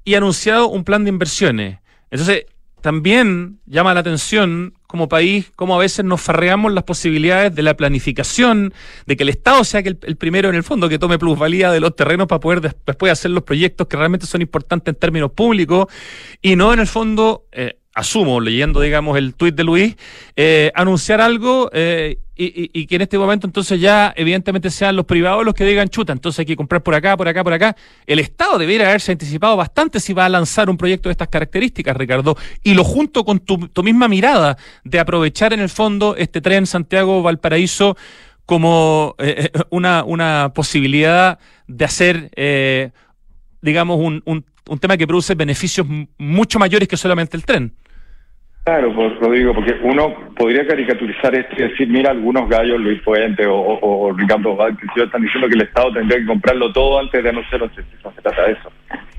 [0.03, 1.79] y anunciado un plan de inversiones.
[2.11, 2.45] Entonces,
[2.81, 7.75] también llama la atención como país cómo a veces nos farreamos las posibilidades de la
[7.75, 8.73] planificación,
[9.05, 11.79] de que el Estado sea el, el primero en el fondo que tome plusvalía de
[11.79, 15.87] los terrenos para poder después hacer los proyectos que realmente son importantes en términos públicos
[16.41, 19.95] y no en el fondo eh, asumo, leyendo, digamos, el tuit de Luis,
[20.35, 25.43] eh, anunciar algo eh, y, que en este momento entonces ya evidentemente sean los privados
[25.43, 27.75] los que digan chuta, entonces hay que comprar por acá, por acá, por acá.
[28.07, 31.97] El Estado debiera haberse anticipado bastante si va a lanzar un proyecto de estas características,
[31.97, 36.65] Ricardo, y lo junto con tu, misma mirada de aprovechar en el fondo este tren
[36.65, 37.97] Santiago-Valparaíso
[38.45, 42.31] como eh, una, una posibilidad de hacer,
[43.61, 45.85] digamos, un, un, un tema que produce beneficios
[46.17, 47.73] mucho mayores que solamente el tren.
[48.69, 53.43] Claro, pues digo, porque uno podría caricaturizar esto y decir, mira, algunos gallos, Luis Fuente
[53.47, 54.55] o, o, Ricardo
[54.95, 57.65] que están diciendo que el Estado tendría que comprarlo todo antes de anunciarlo.
[58.03, 58.71] No se trata de eso.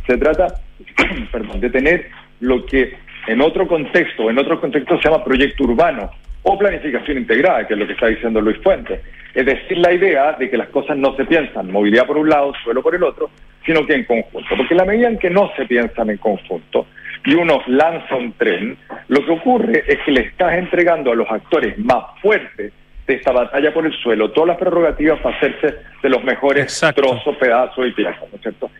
[0.06, 0.46] Se trata,
[1.32, 6.12] perdón, de tener lo que en otro contexto, en otro contexto se llama proyecto urbano
[6.44, 9.00] o planificación integrada, que es lo que está diciendo Luis Fuente.
[9.34, 12.52] Es decir, la idea de que las cosas no se piensan movilidad por un lado,
[12.62, 13.30] suelo por el otro,
[13.66, 14.48] sino que en conjunto.
[14.56, 16.86] Porque en la medida en que no se piensan en conjunto,
[17.24, 18.76] y uno lanza un tren,
[19.08, 22.72] lo que ocurre es que le estás entregando a los actores más fuertes
[23.06, 27.36] de esta batalla por el suelo todas las prerrogativas para hacerse de los mejores trozos,
[27.36, 28.70] pedazos y piezas, ¿no es cierto?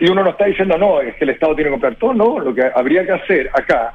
[0.00, 2.38] Y uno no está diciendo, no, es que el Estado tiene que comprar todo, no,
[2.38, 3.94] lo que habría que hacer acá,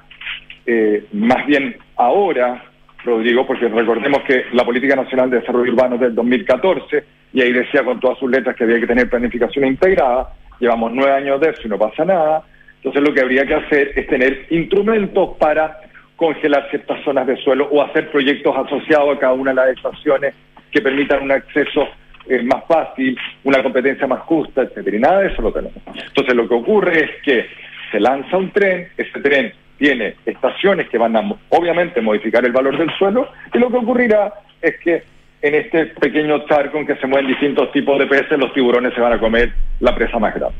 [0.66, 2.64] eh, más bien ahora,
[3.06, 7.52] Rodrigo, porque recordemos que la Política Nacional de Desarrollo Urbano es del 2014, y ahí
[7.52, 11.50] decía con todas sus letras que había que tener planificación integrada, llevamos nueve años de
[11.50, 12.44] eso y no pasa nada,
[12.84, 15.80] entonces lo que habría que hacer es tener instrumentos para
[16.18, 20.34] congelar ciertas zonas de suelo o hacer proyectos asociados a cada una de las estaciones
[20.70, 21.88] que permitan un acceso
[22.28, 24.98] eh, más fácil, una competencia más justa, etcétera.
[24.98, 25.78] Y nada de eso lo tenemos.
[25.88, 27.46] Entonces lo que ocurre es que
[27.90, 32.78] se lanza un tren, ese tren tiene estaciones que van a obviamente modificar el valor
[32.78, 35.04] del suelo y lo que ocurrirá es que
[35.44, 39.02] en este pequeño charco en que se mueven distintos tipos de peces, los tiburones se
[39.02, 40.56] van a comer la presa más grande.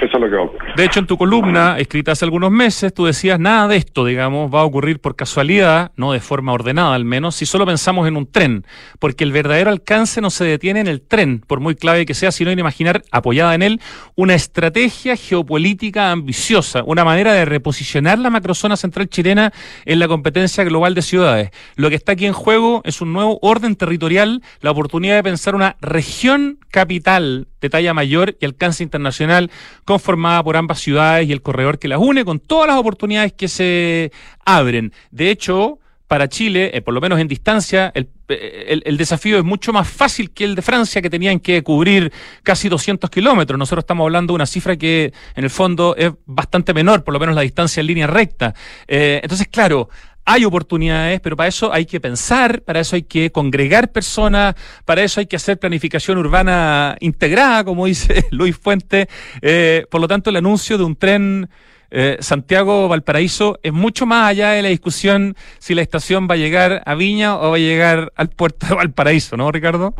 [0.00, 0.72] Eso es lo que ocurre.
[0.76, 4.52] De hecho, en tu columna, escrita hace algunos meses, tú decías, nada de esto, digamos,
[4.52, 8.16] va a ocurrir por casualidad, no de forma ordenada al menos, si solo pensamos en
[8.16, 8.64] un tren,
[9.00, 12.30] porque el verdadero alcance no se detiene en el tren, por muy clave que sea,
[12.30, 13.80] sino en imaginar, apoyada en él,
[14.14, 19.52] una estrategia geopolítica ambiciosa, una manera de reposicionar la macrozona central chilena
[19.86, 21.50] en la competencia global de ciudades.
[21.74, 25.54] Lo que está aquí en juego es un nuevo orden territorial, la oportunidad de pensar
[25.54, 29.50] una región capital de talla mayor y alcance internacional,
[29.84, 33.48] conformada por ambas ciudades y el corredor que las une, con todas las oportunidades que
[33.48, 34.12] se
[34.44, 34.92] abren.
[35.10, 35.78] De hecho,
[36.10, 40.32] para Chile, eh, por lo menos en distancia, el, el, desafío es mucho más fácil
[40.32, 43.56] que el de Francia, que tenían que cubrir casi 200 kilómetros.
[43.56, 47.20] Nosotros estamos hablando de una cifra que en el fondo es bastante menor, por lo
[47.20, 48.56] menos la distancia en línea recta.
[48.88, 49.88] Eh, entonces, claro,
[50.32, 55.02] hay oportunidades, pero para eso hay que pensar, para eso hay que congregar personas, para
[55.02, 59.08] eso hay que hacer planificación urbana integrada, como dice Luis Fuente.
[59.42, 61.50] Eh, por lo tanto, el anuncio de un tren
[61.90, 66.82] eh, Santiago-Valparaíso es mucho más allá de la discusión si la estación va a llegar
[66.86, 69.94] a Viña o va a llegar al puerto de Valparaíso, ¿no, Ricardo?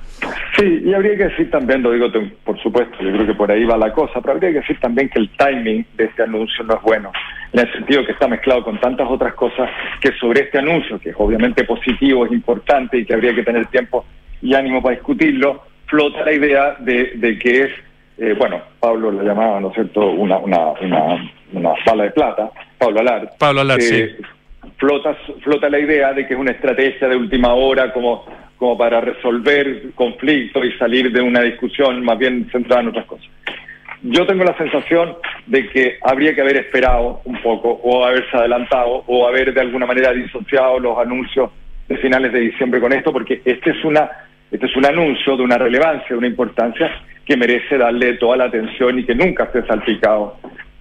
[0.57, 2.07] Sí, y habría que decir también, lo digo
[2.45, 5.09] por supuesto, yo creo que por ahí va la cosa, pero habría que decir también
[5.09, 7.13] que el timing de este anuncio no es bueno,
[7.53, 9.69] en el sentido que está mezclado con tantas otras cosas
[10.01, 13.67] que sobre este anuncio, que es obviamente positivo, es importante y que habría que tener
[13.67, 14.05] tiempo
[14.43, 17.71] y ánimo para discutirlo, flota la idea de, que es,
[18.19, 22.51] eh, bueno, Pablo lo llamaba, ¿no es cierto?, una, una, una, una bala de plata,
[22.79, 23.31] Pablo Alar.
[23.39, 24.05] Pablo Alar, sí.
[24.77, 28.25] Flota, flota la idea de que es una estrategia de última hora como
[28.61, 33.27] como para resolver conflictos y salir de una discusión más bien centrada en otras cosas.
[34.03, 39.03] yo tengo la sensación de que habría que haber esperado un poco o haberse adelantado
[39.07, 41.51] o haber de alguna manera disociado los anuncios
[41.89, 44.11] de finales de diciembre con esto, porque este es una
[44.51, 46.91] este es un anuncio de una relevancia, de una importancia
[47.25, 50.37] que merece darle toda la atención y que nunca esté salpicado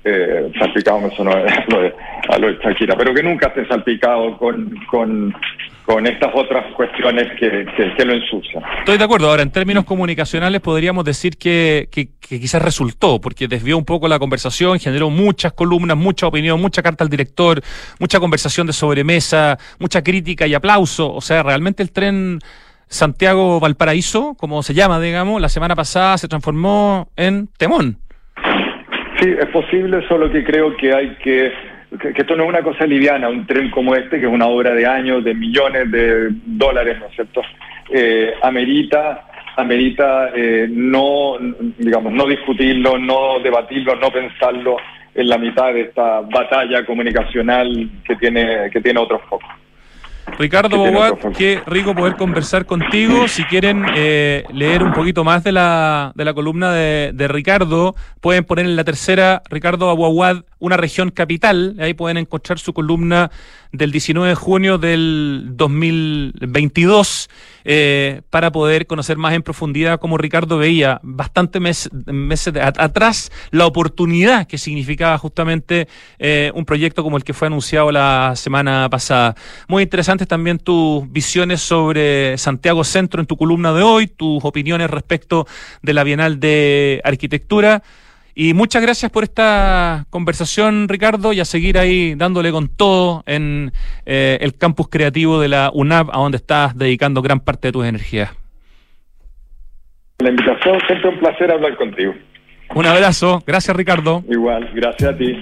[0.09, 1.31] eh, salpicado me sonó
[2.29, 5.33] a lo, de, Shakira, pero que nunca esté salpicado con, con,
[5.85, 7.65] con estas otras cuestiones que,
[7.97, 8.63] que, lo ensucian.
[8.79, 9.29] Estoy de acuerdo.
[9.29, 14.19] Ahora, en términos comunicacionales, podríamos decir que, que, quizás resultó, porque desvió un poco la
[14.19, 17.61] conversación, generó muchas columnas, mucha opinión, mucha carta al director,
[17.99, 21.13] mucha conversación de sobremesa, mucha crítica y aplauso.
[21.13, 22.39] O sea, realmente el tren
[22.89, 27.99] Santiago-Valparaíso, como se llama, digamos, la semana pasada se transformó en temón.
[29.19, 31.51] Sí, es posible, solo que creo que hay que,
[31.99, 34.73] que, esto no es una cosa liviana, un tren como este, que es una obra
[34.73, 37.41] de años, de millones de dólares, ¿no es cierto?
[37.91, 39.25] Eh, amerita
[39.59, 41.37] amerita eh, no,
[41.77, 44.77] digamos, no discutirlo, no debatirlo, no pensarlo
[45.13, 49.49] en la mitad de esta batalla comunicacional que tiene, que tiene otros focos.
[50.37, 53.27] Ricardo Boguat, qué rico poder conversar contigo.
[53.27, 57.95] Si quieren eh, leer un poquito más de la, de la columna de, de Ricardo,
[58.21, 61.75] pueden poner en la tercera Ricardo Aguaguad, una región capital.
[61.79, 63.31] Ahí pueden encontrar su columna
[63.71, 67.29] del 19 de junio del 2022
[67.65, 74.47] eh, para poder conocer más en profundidad cómo Ricardo veía bastante meses atrás la oportunidad
[74.47, 75.87] que significaba justamente
[76.17, 79.35] eh, un proyecto como el que fue anunciado la semana pasada.
[79.67, 84.89] Muy interesantes también tus visiones sobre Santiago Centro en tu columna de hoy, tus opiniones
[84.89, 85.47] respecto
[85.81, 87.83] de la Bienal de Arquitectura.
[88.41, 93.73] Y muchas gracias por esta conversación, Ricardo, y a seguir ahí dándole con todo en
[94.05, 97.85] eh, el campus creativo de la UNAP, a donde estás dedicando gran parte de tus
[97.85, 98.29] energías.
[100.19, 102.13] La invitación, siempre un placer hablar contigo.
[102.75, 104.23] Un abrazo, gracias Ricardo.
[104.29, 105.35] Igual, gracias a ti.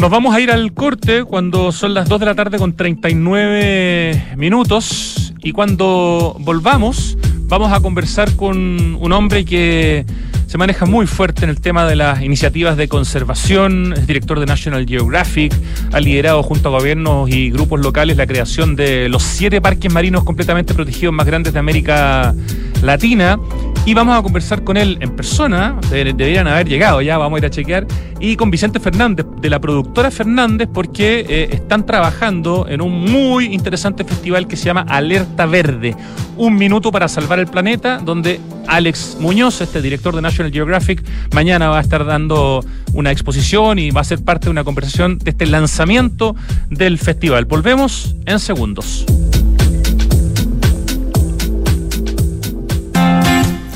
[0.00, 4.36] Nos vamos a ir al corte cuando son las 2 de la tarde con 39
[4.38, 10.06] minutos y cuando volvamos vamos a conversar con un hombre que
[10.46, 14.46] se maneja muy fuerte en el tema de las iniciativas de conservación, es director de
[14.46, 15.52] National Geographic,
[15.92, 20.24] ha liderado junto a gobiernos y grupos locales la creación de los siete parques marinos
[20.24, 22.34] completamente protegidos más grandes de América
[22.82, 23.38] Latina.
[23.86, 27.44] Y vamos a conversar con él en persona, deberían haber llegado ya, vamos a ir
[27.44, 27.86] a chequear,
[28.18, 33.52] y con Vicente Fernández, de la productora Fernández, porque eh, están trabajando en un muy
[33.52, 35.94] interesante festival que se llama Alerta Verde,
[36.38, 41.68] un minuto para salvar el planeta, donde Alex Muñoz, este director de National Geographic, mañana
[41.68, 45.30] va a estar dando una exposición y va a ser parte de una conversación de
[45.30, 46.34] este lanzamiento
[46.70, 47.44] del festival.
[47.44, 49.04] Volvemos en segundos.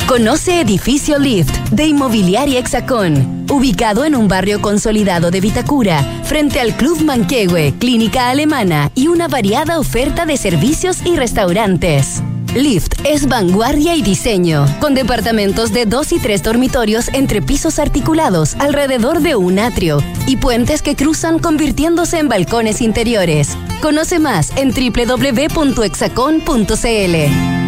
[0.08, 6.74] Conoce Edificio Lift de Inmobiliaria Hexacón, ubicado en un barrio consolidado de Vitacura, frente al
[6.76, 12.22] Club Manquehue, Clínica Alemana y una variada oferta de servicios y restaurantes.
[12.58, 18.56] Lift es vanguardia y diseño, con departamentos de dos y tres dormitorios entre pisos articulados
[18.56, 23.56] alrededor de un atrio y puentes que cruzan convirtiéndose en balcones interiores.
[23.80, 27.67] Conoce más en www.exacon.cl.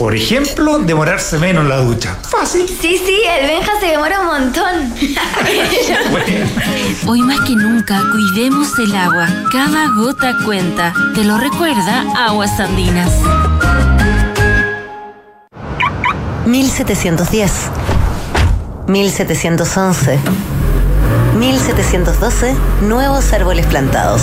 [0.00, 2.16] Por ejemplo, demorarse menos en la ducha.
[2.22, 2.66] Fácil.
[2.66, 4.94] Sí, sí, el Benja se demora un montón.
[7.06, 9.28] Hoy más que nunca, cuidemos el agua.
[9.52, 10.94] Cada gota cuenta.
[11.14, 13.12] Te lo recuerda Aguas Andinas.
[16.46, 17.52] 1710,
[18.86, 20.18] 1711,
[21.38, 22.54] 1712,
[22.88, 24.22] nuevos árboles plantados.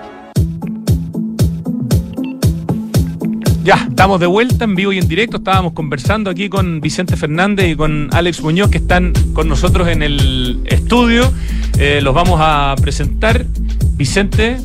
[3.63, 5.37] Ya, estamos de vuelta en vivo y en directo.
[5.37, 10.01] Estábamos conversando aquí con Vicente Fernández y con Alex Muñoz, que están con nosotros en
[10.01, 11.31] el estudio.
[11.77, 13.45] Eh, los vamos a presentar.
[13.97, 14.57] Vicente,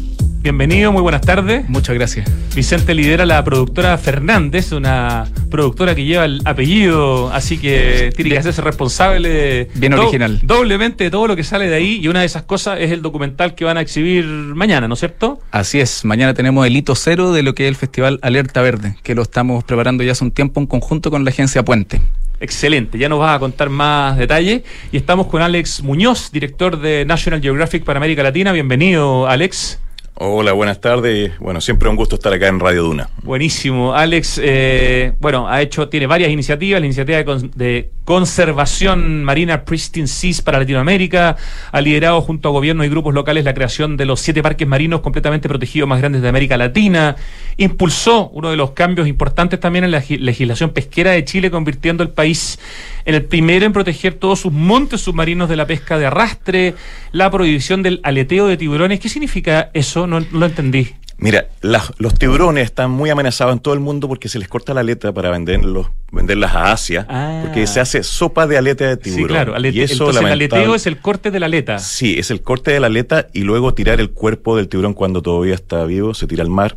[0.46, 1.68] bienvenido, muy buenas tardes.
[1.68, 2.30] Muchas gracias.
[2.54, 8.38] Vicente lidera la productora Fernández, una productora que lleva el apellido, así que tiene que
[8.38, 10.38] hacerse responsable Bien original.
[10.44, 11.98] doblemente de todo lo que sale de ahí.
[12.00, 15.00] Y una de esas cosas es el documental que van a exhibir mañana, ¿no es
[15.00, 15.40] cierto?
[15.50, 18.94] Así es, mañana tenemos el hito cero de lo que es el Festival Alerta Verde,
[19.02, 22.00] que lo estamos preparando ya hace un tiempo en conjunto con la agencia Puente.
[22.38, 24.62] Excelente, ya nos vas a contar más detalles.
[24.92, 28.52] Y estamos con Alex Muñoz, director de National Geographic para América Latina.
[28.52, 29.80] Bienvenido, Alex.
[30.18, 31.38] Hola, buenas tardes.
[31.40, 33.10] Bueno, siempre un gusto estar acá en Radio Duna.
[33.22, 33.92] Buenísimo.
[33.94, 39.64] Alex, eh, bueno, ha hecho, tiene varias iniciativas, la iniciativa de, con- de conservación marina
[39.64, 41.36] Pristine Seas para Latinoamérica,
[41.70, 45.00] ha liderado junto a gobiernos y grupos locales la creación de los siete parques marinos
[45.00, 47.16] completamente protegidos más grandes de América Latina,
[47.58, 52.02] impulsó uno de los cambios importantes también en la gi- legislación pesquera de Chile, convirtiendo
[52.04, 52.58] el país
[53.04, 56.74] en el primero en proteger todos sus montes submarinos de la pesca de arrastre,
[57.12, 58.98] la prohibición del aleteo de tiburones.
[59.00, 60.05] ¿Qué significa eso?
[60.06, 60.88] No, no lo entendí.
[61.18, 64.74] Mira, las- los tiburones están muy amenazados en todo el mundo porque se les corta
[64.74, 67.40] la aleta para venderlos, venderlas a Asia, Ah.
[67.42, 69.22] porque se hace sopa de aleta de tiburón.
[69.28, 69.54] Sí, claro.
[69.54, 71.78] alete- y eso, entonces el aleteo es el corte de la aleta.
[71.78, 75.22] Sí, es el corte de la aleta y luego tirar el cuerpo del tiburón cuando
[75.22, 76.76] todavía está vivo, se tira al mar.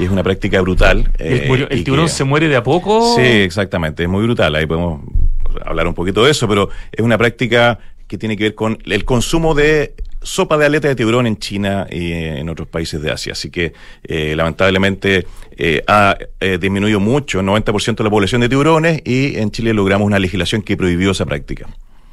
[0.00, 1.08] Y es una práctica brutal.
[1.20, 3.14] ¿Y el, eh, el tiburón que- se muere de a poco?
[3.14, 4.52] Sí, exactamente, es muy brutal.
[4.56, 5.00] Ahí podemos
[5.64, 9.04] hablar un poquito de eso, pero es una práctica que tiene que ver con el
[9.04, 9.94] consumo de
[10.26, 13.32] sopa de aleta de tiburón en China y en otros países de Asia.
[13.32, 13.72] Así que
[14.02, 19.50] eh, lamentablemente eh, ha eh, disminuido mucho, 90% de la población de tiburones y en
[19.50, 21.68] Chile logramos una legislación que prohibió esa práctica.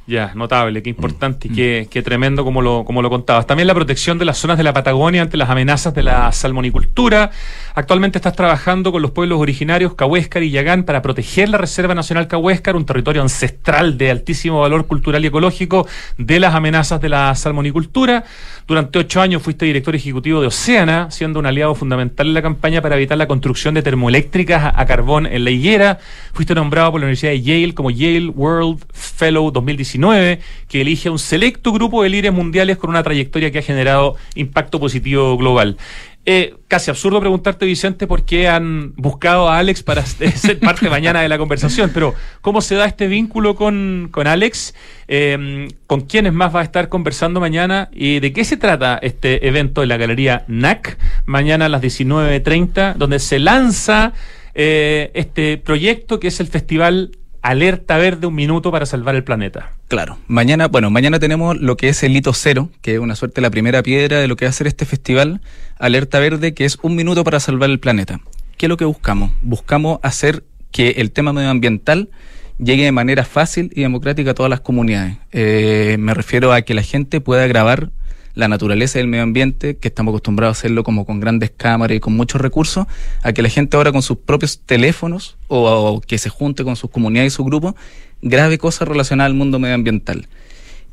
[0.06, 3.46] Ya, notable, qué importante y qué, qué tremendo como lo, como lo contabas.
[3.46, 7.30] También la protección de las zonas de la Patagonia ante las amenazas de la salmonicultura.
[7.74, 12.28] Actualmente estás trabajando con los pueblos originarios Cahuéscar y Yagán para proteger la Reserva Nacional
[12.28, 15.88] Cahuéscar, un territorio ancestral de altísimo valor cultural y ecológico,
[16.18, 18.24] de las amenazas de la salmonicultura.
[18.66, 22.82] Durante ocho años fuiste director ejecutivo de Oceana, siendo un aliado fundamental en la campaña
[22.82, 25.98] para evitar la construcción de termoeléctricas a, a carbón en la higuera.
[26.34, 29.50] Fuiste nombrado por la Universidad de Yale como Yale World Fellow
[29.98, 33.62] 2019, que elige a un selecto grupo de líderes mundiales con una trayectoria que ha
[33.62, 35.76] generado impacto positivo global.
[36.26, 41.20] Eh, casi absurdo preguntarte, Vicente, por qué han buscado a Alex para ser parte mañana
[41.20, 44.74] de la conversación, pero ¿cómo se da este vínculo con, con Alex?
[45.06, 47.90] Eh, ¿Con quiénes más va a estar conversando mañana?
[47.92, 50.96] ¿Y de qué se trata este evento en la Galería NAC?
[51.26, 54.14] Mañana a las 19.30, donde se lanza
[54.54, 57.10] eh, este proyecto que es el Festival
[57.44, 59.72] Alerta Verde, un minuto para salvar el planeta.
[59.88, 60.16] Claro.
[60.28, 63.50] Mañana, bueno, mañana tenemos lo que es el hito cero, que es una suerte la
[63.50, 65.42] primera piedra de lo que va a ser este festival,
[65.78, 68.18] Alerta Verde, que es un minuto para salvar el planeta.
[68.56, 69.30] ¿Qué es lo que buscamos?
[69.42, 72.08] Buscamos hacer que el tema medioambiental
[72.58, 75.18] llegue de manera fácil y democrática a todas las comunidades.
[75.32, 77.90] Eh, me refiero a que la gente pueda grabar
[78.34, 82.00] la naturaleza del medio ambiente, que estamos acostumbrados a hacerlo como con grandes cámaras y
[82.00, 82.86] con muchos recursos,
[83.22, 86.90] a que la gente ahora con sus propios teléfonos o, que se junte con sus
[86.90, 87.76] comunidades y su grupo,
[88.22, 90.26] grabe cosas relacionadas al mundo medioambiental.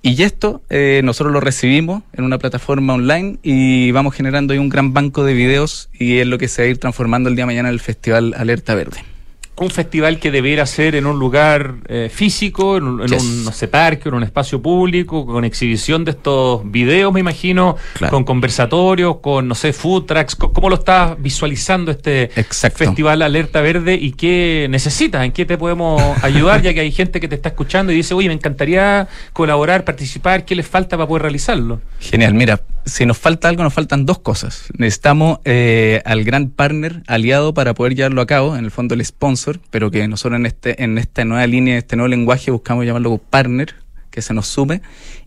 [0.04, 4.70] Y esto eh, nosotros lo recibimos en una plataforma online y vamos generando ahí un
[4.70, 7.44] gran banco de videos y es lo que se va a ir transformando el día
[7.44, 9.11] de mañana en el Festival Alerta Verde.
[9.58, 13.22] Un festival que debiera ser en un lugar eh, físico, en, un, en Yes.
[13.24, 17.76] un, no sé, parque, en un espacio público, con exhibición de estos videos, me imagino,
[17.94, 18.12] Claro.
[18.12, 20.36] con conversatorios, con, no sé, food trucks.
[20.36, 22.80] Co- ¿Cómo lo estás visualizando este Exacto.
[22.80, 25.24] festival Alerta Verde y qué necesitas?
[25.26, 26.62] ¿En qué te podemos ayudar?
[26.64, 30.44] ya que hay gente que te está escuchando y dice, oye, me encantaría colaborar, participar,
[30.46, 31.82] ¿qué les falta para poder realizarlo?
[32.00, 34.66] Genial, mira, si nos falta algo, nos faltan dos cosas.
[34.78, 39.06] Necesitamos eh, al gran partner aliado para poder llevarlo a cabo, en el fondo el
[39.06, 43.18] sponsor, pero que nosotros en, este, en esta nueva línea, este nuevo lenguaje, buscamos llamarlo
[43.18, 43.76] partner,
[44.12, 44.82] que se nos sume.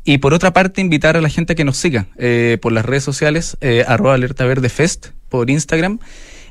[0.04, 3.02] Y por otra parte, invitar a la gente que nos siga eh, por las redes
[3.02, 5.98] sociales, eh, arroba alerta verde fest, por Instagram.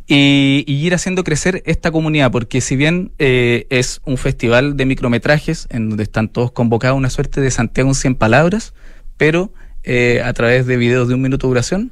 [0.06, 5.68] Y, ir haciendo crecer esta comunidad, porque si bien eh, es un festival de micrometrajes,
[5.70, 8.74] en donde están todos convocados una suerte de Santiago en 100 palabras,
[9.16, 9.54] pero
[9.84, 11.92] eh, a través de videos de un minuto de duración,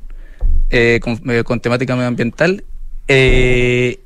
[1.46, 2.66] con, temática medioambiental.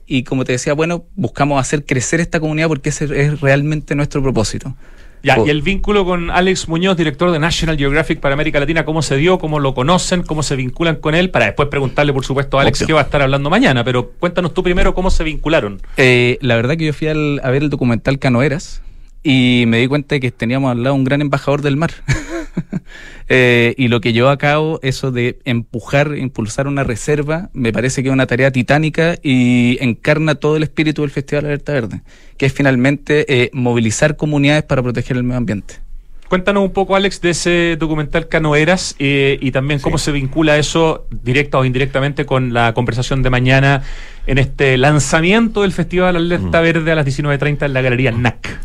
[0.07, 4.21] Y como te decía, bueno, buscamos hacer crecer esta comunidad porque ese es realmente nuestro
[4.21, 4.75] propósito.
[5.23, 9.01] Ya, y el vínculo con Alex Muñoz, director de National Geographic para América Latina, ¿cómo
[9.01, 9.39] se dio?
[9.39, 10.21] ¿Cómo lo conocen?
[10.21, 11.31] ¿Cómo se vinculan con él?
[11.31, 14.53] Para después preguntarle, por supuesto, a Alex qué va a estar hablando mañana, pero cuéntanos
[14.53, 15.81] tú primero cómo se vincularon.
[15.97, 18.83] Eh, la verdad que yo fui a ver el documental Canoeras
[19.23, 21.91] y me di cuenta de que teníamos al lado un gran embajador del mar.
[23.27, 28.03] Eh, y lo que llevó a cabo, eso de empujar, impulsar una reserva, me parece
[28.03, 32.01] que es una tarea titánica y encarna todo el espíritu del Festival Alerta Verde,
[32.37, 35.85] que es finalmente eh, movilizar comunidades para proteger el medio ambiente.
[36.27, 41.05] Cuéntanos un poco, Alex, de ese documental Canoeras eh, y también cómo se vincula eso,
[41.23, 43.83] directa o indirectamente, con la conversación de mañana
[44.25, 48.59] en este lanzamiento del Festival Alerta Verde a las 19.30 en la Galería NAC.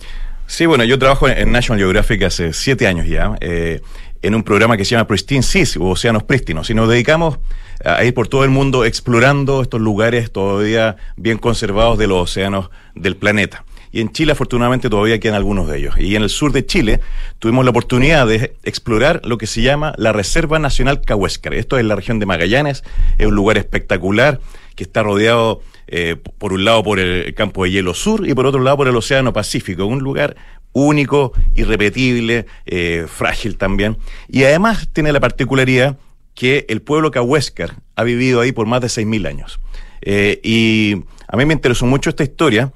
[0.50, 3.80] Sí, bueno, yo trabajo en National Geographic hace siete años ya, eh,
[4.20, 7.38] en un programa que se llama Pristine Seas, o Océanos Prístinos, y nos dedicamos
[7.84, 12.68] a ir por todo el mundo explorando estos lugares todavía bien conservados de los océanos
[12.96, 13.64] del planeta.
[13.92, 15.94] Y en Chile, afortunadamente, todavía quedan algunos de ellos.
[15.98, 17.00] Y en el sur de Chile
[17.38, 21.54] tuvimos la oportunidad de explorar lo que se llama la Reserva Nacional Cahuéscar.
[21.54, 22.82] Esto es la región de Magallanes,
[23.18, 24.40] es un lugar espectacular
[24.74, 25.62] que está rodeado
[25.92, 28.88] eh, por un lado por el campo de hielo sur y por otro lado por
[28.88, 30.36] el Océano Pacífico, un lugar
[30.72, 33.98] único, irrepetible, eh, frágil también.
[34.28, 35.98] Y además tiene la particularidad
[36.34, 39.60] que el pueblo cahuéscar ha vivido ahí por más de 6.000 años.
[40.02, 42.72] Eh, y a mí me interesó mucho esta historia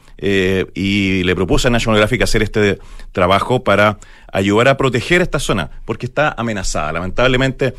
[0.74, 2.78] y le propuse a National Geographic hacer este
[3.12, 3.98] trabajo para
[4.32, 6.92] ayudar a proteger esta zona, porque está amenazada.
[6.92, 7.74] Lamentablemente,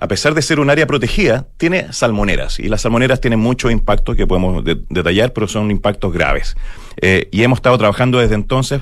[0.00, 2.58] a pesar de ser un área protegida, tiene salmoneras.
[2.58, 6.56] Y las salmoneras tienen muchos impactos que podemos detallar, pero son impactos graves.
[7.02, 8.80] Eh, y hemos estado trabajando desde entonces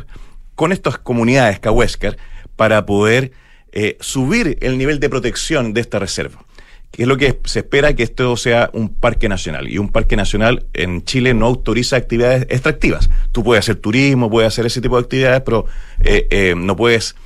[0.55, 2.17] con estas comunidades cahuéscar
[2.55, 3.33] para poder
[3.73, 6.45] eh, subir el nivel de protección de esta reserva.
[6.93, 9.69] Que es lo que se espera que esto sea un parque nacional.
[9.69, 13.11] Y un parque nacional en Chile no autoriza actividades extractivas.
[13.33, 15.67] Tú puedes hacer turismo, puedes hacer ese tipo de actividades, pero
[16.05, 17.17] eh, no puedes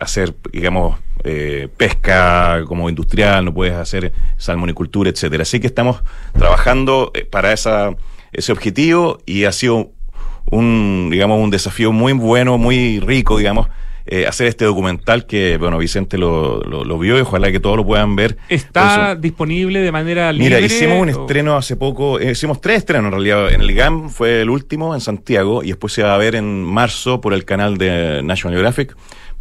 [0.00, 5.42] hacer, digamos, eh, pesca como industrial, no puedes hacer salmonicultura, etcétera.
[5.42, 7.94] Así que estamos trabajando eh, para esa,
[8.32, 9.90] ese objetivo y ha sido
[10.50, 13.68] un, digamos, un desafío muy bueno, muy rico, digamos,
[14.06, 17.84] eh, hacer este documental que, bueno, Vicente lo, lo, vio y ojalá que todos lo
[17.84, 18.38] puedan ver.
[18.48, 20.56] ¿Está disponible de manera libre?
[20.56, 23.52] Mira, hicimos un estreno hace poco, hicimos tres estrenos en realidad.
[23.52, 26.64] En el GAM fue el último en Santiago y después se va a ver en
[26.64, 28.96] marzo por el canal de National Geographic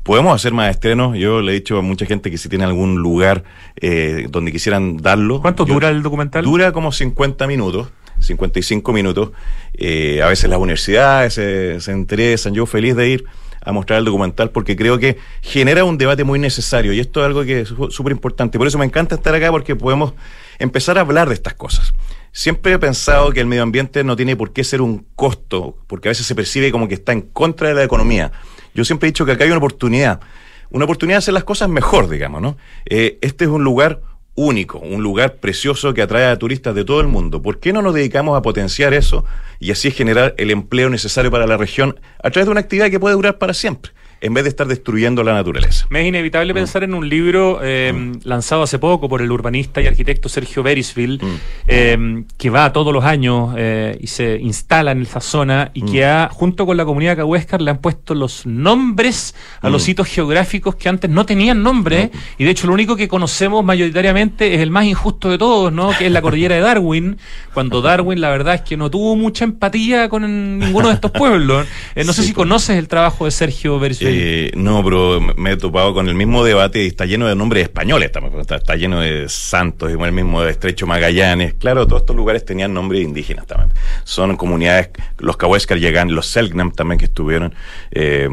[0.10, 1.16] podemos hacer más estrenos.
[1.20, 3.44] Yo le he dicho a mucha gente que si tiene algún lugar
[3.80, 5.40] eh, donde quisieran darlo.
[5.40, 6.44] ¿Cuánto dura el documental?
[6.44, 7.90] Dura como 50 minutos.
[8.18, 9.30] 55 minutos.
[9.76, 12.56] Eh, a veces las universidades se, se interesan.
[12.56, 13.26] Yo feliz de ir
[13.62, 17.28] a mostrar el documental porque creo que genera un debate muy necesario y esto es
[17.28, 18.58] algo que es súper importante.
[18.58, 20.16] Por eso me encanta estar acá porque podemos
[20.58, 21.94] empezar a hablar de estas cosas.
[22.32, 26.08] Siempre he pensado que el medio ambiente no tiene por qué ser un costo, porque
[26.08, 28.32] a veces se percibe como que está en contra de la economía.
[28.80, 30.22] Yo siempre he dicho que acá hay una oportunidad,
[30.70, 32.56] una oportunidad de hacer las cosas mejor, digamos, ¿no?
[32.86, 34.00] Eh, este es un lugar
[34.36, 37.42] único, un lugar precioso que atrae a turistas de todo el mundo.
[37.42, 39.26] ¿Por qué no nos dedicamos a potenciar eso
[39.60, 43.02] y así generar el empleo necesario para la región a través de una actividad que
[43.02, 43.92] puede durar para siempre?
[44.22, 45.86] En vez de estar destruyendo la naturaleza.
[45.90, 46.56] Me es inevitable mm.
[46.56, 48.22] pensar en un libro eh, mm.
[48.24, 51.40] lanzado hace poco por el urbanista y arquitecto Sergio Berisville, mm.
[51.68, 56.06] eh, que va todos los años eh, y se instala en esa zona y que
[56.06, 60.76] ha, junto con la comunidad cahuéscar, le han puesto los nombres a los sitios geográficos
[60.76, 64.72] que antes no tenían nombre y de hecho lo único que conocemos mayoritariamente es el
[64.72, 65.92] más injusto de todos, ¿no?
[65.98, 67.18] que es la cordillera de Darwin,
[67.54, 71.68] cuando Darwin la verdad es que no tuvo mucha empatía con ninguno de estos pueblos.
[71.96, 74.09] no sé si conoces el trabajo de Sergio Berisville.
[74.10, 77.64] Eh, no, pero me he topado con el mismo debate y está lleno de nombres
[77.64, 81.54] españoles, está, está lleno de santos, el mismo Estrecho Magallanes.
[81.54, 83.72] Claro, todos estos lugares tenían nombres indígenas también.
[84.04, 87.54] Son comunidades, los Cahuéscar llegan, los Selknam también que estuvieron,
[87.92, 88.30] eh,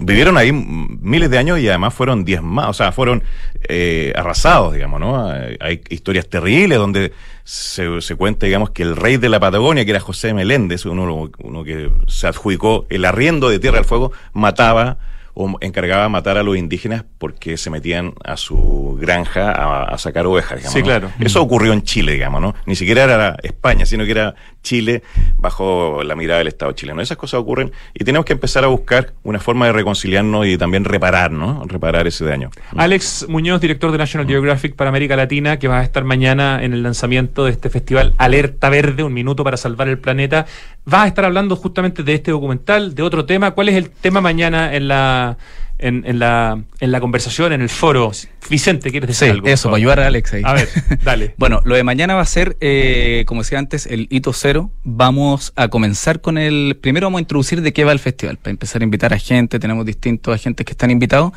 [0.00, 3.22] vivieron ahí miles de años y además fueron diezmados, o sea, fueron
[3.68, 5.28] eh, arrasados, digamos, ¿no?
[5.60, 7.12] Hay historias terribles donde
[7.48, 11.30] se, se, cuenta, digamos, que el rey de la Patagonia, que era José Meléndez, uno,
[11.38, 14.98] uno que se adjudicó el arriendo de Tierra del Fuego, mataba
[15.32, 20.58] o encargaba matar a los indígenas porque se metían a su granja a, sacar ovejas,
[20.58, 20.74] digamos.
[20.74, 21.10] Sí, claro.
[21.20, 22.54] Eso ocurrió en Chile, digamos, ¿no?
[22.66, 24.34] Ni siquiera era España, sino que era
[24.68, 25.02] Chile
[25.38, 27.00] bajo la mirada del Estado chileno.
[27.00, 30.84] Esas cosas ocurren y tenemos que empezar a buscar una forma de reconciliarnos y también
[30.84, 31.64] reparar, ¿no?
[31.66, 32.50] Reparar ese daño.
[32.76, 36.74] Alex Muñoz, director de National Geographic para América Latina, que va a estar mañana en
[36.74, 40.44] el lanzamiento de este festival Alerta Verde, un minuto para salvar el planeta.
[40.92, 43.52] Va a estar hablando justamente de este documental, de otro tema.
[43.52, 45.38] ¿Cuál es el tema mañana en la
[45.78, 48.10] en, en, la, en la conversación, en el foro.
[48.50, 49.46] Vicente, ¿quieres decir sí, algo?
[49.46, 50.42] Eso, para ayudar a Alex ahí.
[50.44, 50.68] A ver,
[51.04, 51.34] dale.
[51.38, 54.70] bueno, lo de mañana va a ser, eh, como decía antes, el hito cero.
[54.84, 56.76] Vamos a comenzar con el.
[56.80, 59.58] Primero vamos a introducir de qué va el festival, para empezar a invitar a gente.
[59.58, 61.32] Tenemos distintos agentes que están invitados.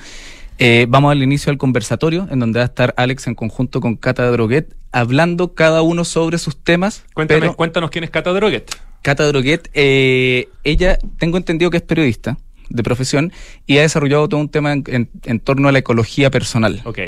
[0.58, 3.96] Eh, vamos al inicio del conversatorio, en donde va a estar Alex en conjunto con
[3.96, 7.04] Cata Droguet, hablando cada uno sobre sus temas.
[7.14, 8.72] Cuéntame, pero cuéntanos quién es Cata Droguet.
[9.02, 12.38] Cata Droguet, eh, ella, tengo entendido que es periodista
[12.72, 13.32] de profesión
[13.68, 16.82] y ha desarrollado todo un tema en, en, en, torno a la ecología personal.
[16.86, 17.00] Ok.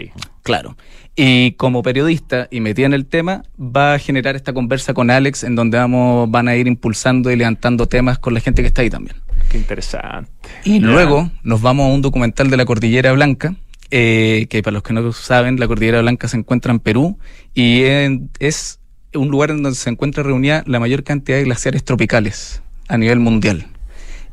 [0.43, 0.76] Claro.
[1.16, 5.43] Y como periodista y metida en el tema, va a generar esta conversa con Alex
[5.43, 8.82] en donde vamos, van a ir impulsando y levantando temas con la gente que está
[8.82, 9.16] ahí también.
[9.49, 10.32] Qué interesante.
[10.64, 10.88] Y yeah.
[10.88, 13.55] luego nos vamos a un documental de la Cordillera Blanca,
[13.91, 17.20] eh, que para los que no lo saben, la Cordillera Blanca se encuentra en Perú
[17.53, 18.80] y en, es
[19.14, 23.20] un lugar en donde se encuentra reunida la mayor cantidad de glaciares tropicales a nivel
[23.20, 23.68] mundial.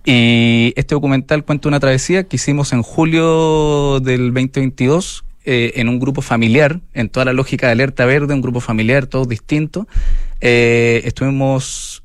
[0.05, 5.98] Y este documental cuenta una travesía que hicimos en julio del 2022 eh, en un
[5.98, 9.86] grupo familiar, en toda la lógica de alerta verde, un grupo familiar, todos distintos.
[10.40, 12.03] Eh, estuvimos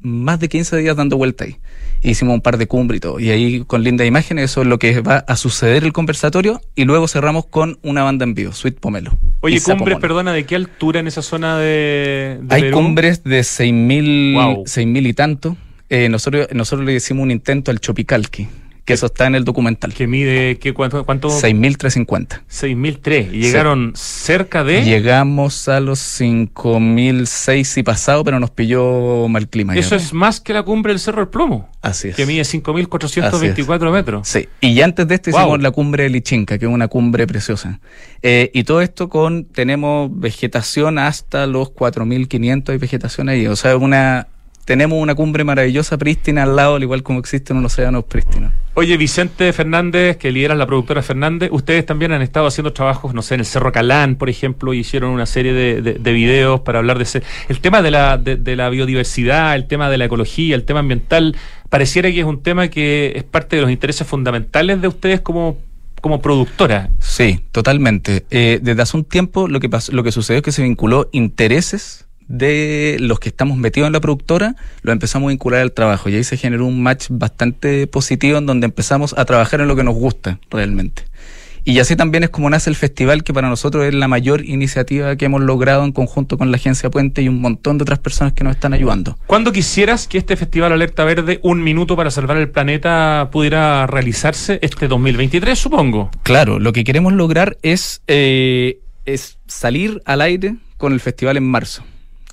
[0.00, 1.56] más de 15 días dando vuelta ahí.
[2.02, 3.18] Hicimos un par de cumbres y todo.
[3.18, 6.60] Y ahí con lindas imágenes, eso es lo que va a suceder el conversatorio.
[6.76, 9.12] Y luego cerramos con una banda en vivo, Sweet Pomelo.
[9.40, 12.76] Oye, cumbres, perdona, ¿de qué altura en esa zona de, de Hay Perú?
[12.76, 14.62] cumbres de 6.000 Wow.
[14.66, 15.56] seis mil y tanto.
[15.90, 18.46] Eh, nosotros, nosotros le hicimos un intento al Chopicalqui,
[18.84, 19.92] que eso está en el documental.
[19.94, 21.04] Que mide, ¿qué, cuánto?
[21.04, 21.28] cuánto?
[21.28, 22.42] 6.350.
[22.50, 23.32] 6.003.
[23.32, 24.82] Y llegaron cerca de...
[24.82, 29.74] Llegamos a los 5.006 y pasado, pero nos pilló mal clima.
[29.76, 31.70] Eso es más que la cumbre del Cerro del Plomo.
[31.80, 32.16] Así es.
[32.16, 34.28] Que mide 5.424 metros.
[34.28, 35.40] Sí, y ya antes de esto Wow.
[35.40, 37.80] hicimos la cumbre de Lichinca, que es una cumbre preciosa.
[38.22, 43.46] Eh, y todo esto con, tenemos vegetación hasta los 4.500 hay vegetación ahí.
[43.46, 44.28] O sea, una,
[44.68, 48.52] tenemos una cumbre maravillosa, prístina al lado, al igual como existen unos océanos prístinos.
[48.74, 53.22] Oye, Vicente Fernández, que lidera la productora Fernández, ustedes también han estado haciendo trabajos, no
[53.22, 56.60] sé, en el Cerro Calán, por ejemplo, y hicieron una serie de, de- de videos
[56.60, 57.22] para hablar de ese.
[57.48, 60.80] El tema de la, de, de la biodiversidad, el tema de la ecología, el tema
[60.80, 61.34] ambiental,
[61.70, 65.56] pareciera que es un tema que es parte de los intereses fundamentales de ustedes como,
[66.02, 66.90] como productora.
[67.00, 68.26] Sí, totalmente.
[68.30, 71.08] Eh, desde hace un tiempo lo que pasó, lo que sucedió es que se vinculó
[71.12, 76.08] intereses de los que estamos metidos en la productora, lo empezamos a vincular al trabajo
[76.08, 79.76] y ahí se generó un match bastante positivo en donde empezamos a trabajar en lo
[79.76, 81.04] que nos gusta realmente.
[81.64, 85.16] Y así también es como nace el festival, que para nosotros es la mayor iniciativa
[85.16, 88.32] que hemos logrado en conjunto con la Agencia Puente y un montón de otras personas
[88.32, 89.18] que nos están ayudando.
[89.26, 94.58] ¿Cuándo quisieras que este Festival Alerta Verde, Un Minuto para Salvar el Planeta, pudiera realizarse
[94.62, 96.10] este 2023, supongo?
[96.22, 101.44] Claro, lo que queremos lograr es, eh, es salir al aire con el festival en
[101.44, 101.84] marzo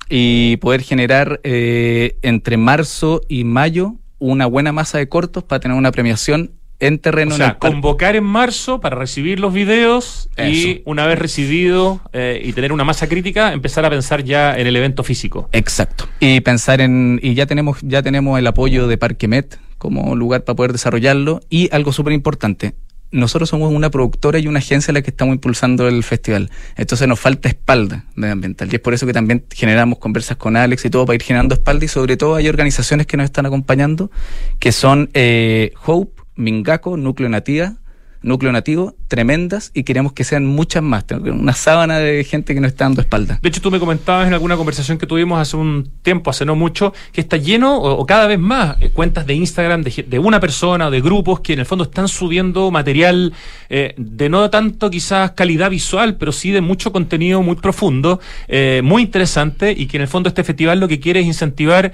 [0.08, 5.76] y poder generar eh, entre marzo y mayo una buena masa de cortos para tener
[5.76, 7.32] una premiación en terreno.
[7.32, 12.00] O en sea, el convocar en marzo para recibir los videos y una vez recibido
[12.12, 15.48] eh, y tener una masa crítica, empezar a pensar ya en el evento físico.
[15.52, 16.06] Exacto.
[16.20, 20.44] Y pensar en y ya tenemos ya tenemos el apoyo de Parque Met como lugar
[20.44, 22.74] para poder desarrollarlo y algo súper importante.
[23.12, 26.50] Nosotros somos una productora y una agencia la que estamos impulsando el festival.
[26.76, 28.68] Entonces nos falta espalda medioambiental.
[28.70, 31.54] Y es por eso que también generamos conversas con Alex y todo para ir generando
[31.54, 31.84] espalda.
[31.84, 34.10] Y sobre todo hay organizaciones que nos están acompañando,
[34.58, 37.76] que son eh, Hope, Mingaco, Núcleo Nativa,
[38.22, 41.06] Núcleo Nativo, tremendas, y queremos que sean muchas más.
[41.06, 43.38] Tengo Una sábana de gente que nos está dando espalda.
[43.42, 46.56] De hecho, tú me comentabas en alguna conversación que tuvimos hace un tiempo, hace no
[46.56, 50.40] mucho, que está lleno, o, cada vez más, eh, cuentas de Instagram de, de una
[50.40, 53.32] persona o de grupos que en el fondo están subiendo material
[53.68, 58.80] eh, de no tanto quizás calidad visual, pero sí de mucho contenido muy profundo, eh,
[58.82, 61.92] muy interesante, y que en el fondo este festival lo que quiere es incentivar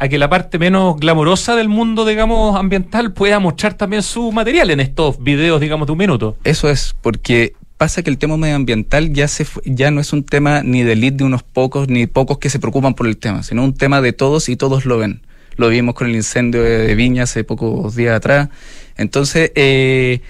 [0.00, 4.70] a que la parte menos glamorosa del mundo, digamos, ambiental pueda mostrar también su material
[4.70, 6.36] en estos videos, digamos, de un minuto.
[6.44, 10.62] Eso es, porque pasa que el tema medioambiental ya se ya no es un tema
[10.62, 13.64] ni de elite de unos pocos, ni pocos que se preocupan por el tema, sino
[13.64, 15.22] un tema de todos y todos lo ven.
[15.56, 18.48] Lo vimos con el incendio de, de Viña hace pocos días atrás.
[18.96, 20.20] Entonces, eh,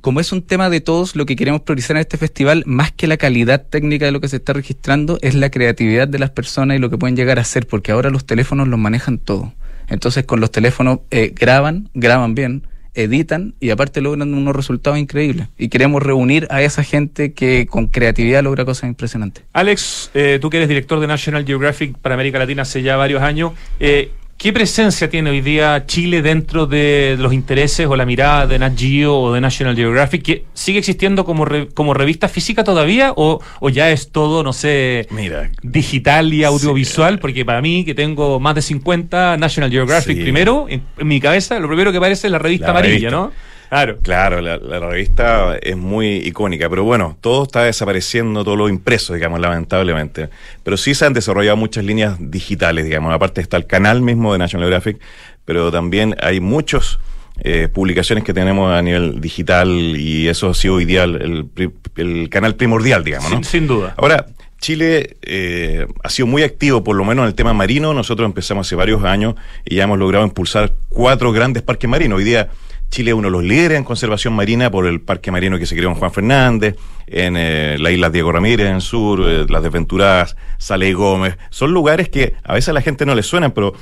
[0.00, 3.06] como es un tema de todos, lo que queremos priorizar en este festival, más que
[3.06, 6.76] la calidad técnica de lo que se está registrando, es la creatividad de las personas
[6.76, 9.52] y lo que pueden llegar a hacer, porque ahora los teléfonos los manejan todo.
[9.88, 12.66] Entonces, con los teléfonos eh, graban, graban bien,
[12.98, 15.48] editan y aparte logran unos resultados increíbles.
[15.56, 19.44] Y queremos reunir a esa gente que con creatividad logra cosas impresionantes.
[19.52, 23.22] Alex, eh, tú que eres director de National Geographic para América Latina hace ya varios
[23.22, 28.46] años, eh, ¿qué presencia tiene hoy día Chile dentro de los intereses o la mirada
[28.46, 30.22] de Nat Geo o de National Geographic?
[30.22, 34.52] ¿Que ¿Sigue existiendo como, re- como revista física todavía o, o ya es todo, no
[34.52, 37.18] sé, Mira, digital y audiovisual?
[37.18, 40.22] Porque para mí, que tengo más de 50, National Geographic Sí.
[40.22, 43.10] primero, en, en mi cabeza, lo primero que aparece es la revista La amarilla, revista.
[43.10, 43.32] ¿no?
[43.68, 43.98] Claro.
[44.02, 49.14] Claro, la, la, revista es muy icónica, pero bueno, todo está desapareciendo, todo lo impreso,
[49.14, 50.30] digamos, lamentablemente.
[50.62, 53.12] Pero sí se han desarrollado muchas líneas digitales, digamos.
[53.12, 55.00] Aparte está el canal mismo de National Geographic,
[55.44, 56.98] pero también hay muchos
[57.40, 61.48] eh, publicaciones que tenemos a nivel digital y eso ha sido hoy día el,
[61.96, 63.36] el, canal primordial, digamos, ¿no?
[63.36, 63.94] Sin, sin duda.
[63.96, 64.26] Ahora,
[64.60, 67.94] Chile eh, ha sido muy activo, por lo menos en el tema marino.
[67.94, 72.18] Nosotros empezamos hace varios años y ya hemos logrado impulsar cuatro grandes parques marinos.
[72.18, 72.48] Hoy día
[72.90, 75.76] Chile es uno de los líderes en conservación marina por el parque marino que se
[75.76, 76.76] creó en Juan Fernández,
[77.06, 81.36] en eh, la isla Diego Ramírez en el sur, eh, las Desventuradas, Sale Gómez.
[81.50, 83.74] Son lugares que a veces a la gente no le suenan, pero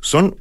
[0.00, 0.36] son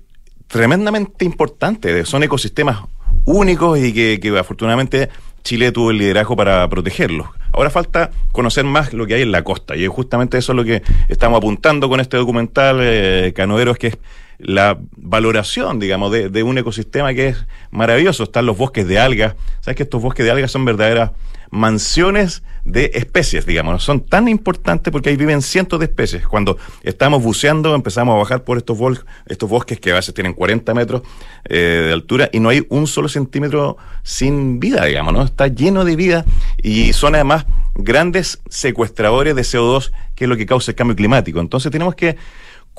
[0.48, 2.10] tremendamente importantes.
[2.10, 2.80] Son ecosistemas
[3.26, 5.10] únicos y que, que afortunadamente
[5.44, 7.28] Chile tuvo el liderazgo para protegerlos.
[7.52, 10.64] Ahora falta conocer más lo que hay en la costa y justamente eso es lo
[10.64, 13.98] que estamos apuntando con este documental eh, Canoeros, que es
[14.40, 18.24] la valoración, digamos, de, de, un ecosistema que es maravilloso.
[18.24, 19.36] Están los bosques de algas.
[19.62, 21.12] ¿Sabes que estos bosques de algas son verdaderas
[21.52, 23.84] mansiones de especies, digamos.
[23.84, 26.28] Son tan importantes porque ahí viven cientos de especies.
[26.28, 28.78] Cuando estamos buceando, empezamos a bajar por estos,
[29.26, 31.02] estos bosques que a veces tienen 40 metros
[31.46, 35.24] eh, de altura y no hay un solo centímetro sin vida, digamos, ¿no?
[35.24, 36.26] Está lleno de vida
[36.62, 41.40] y son además grandes secuestradores de CO2, que es lo que causa el cambio climático.
[41.40, 42.18] Entonces tenemos que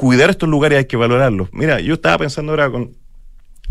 [0.01, 1.51] cuidar estos lugares, hay que valorarlos.
[1.53, 2.93] Mira, yo estaba pensando ahora con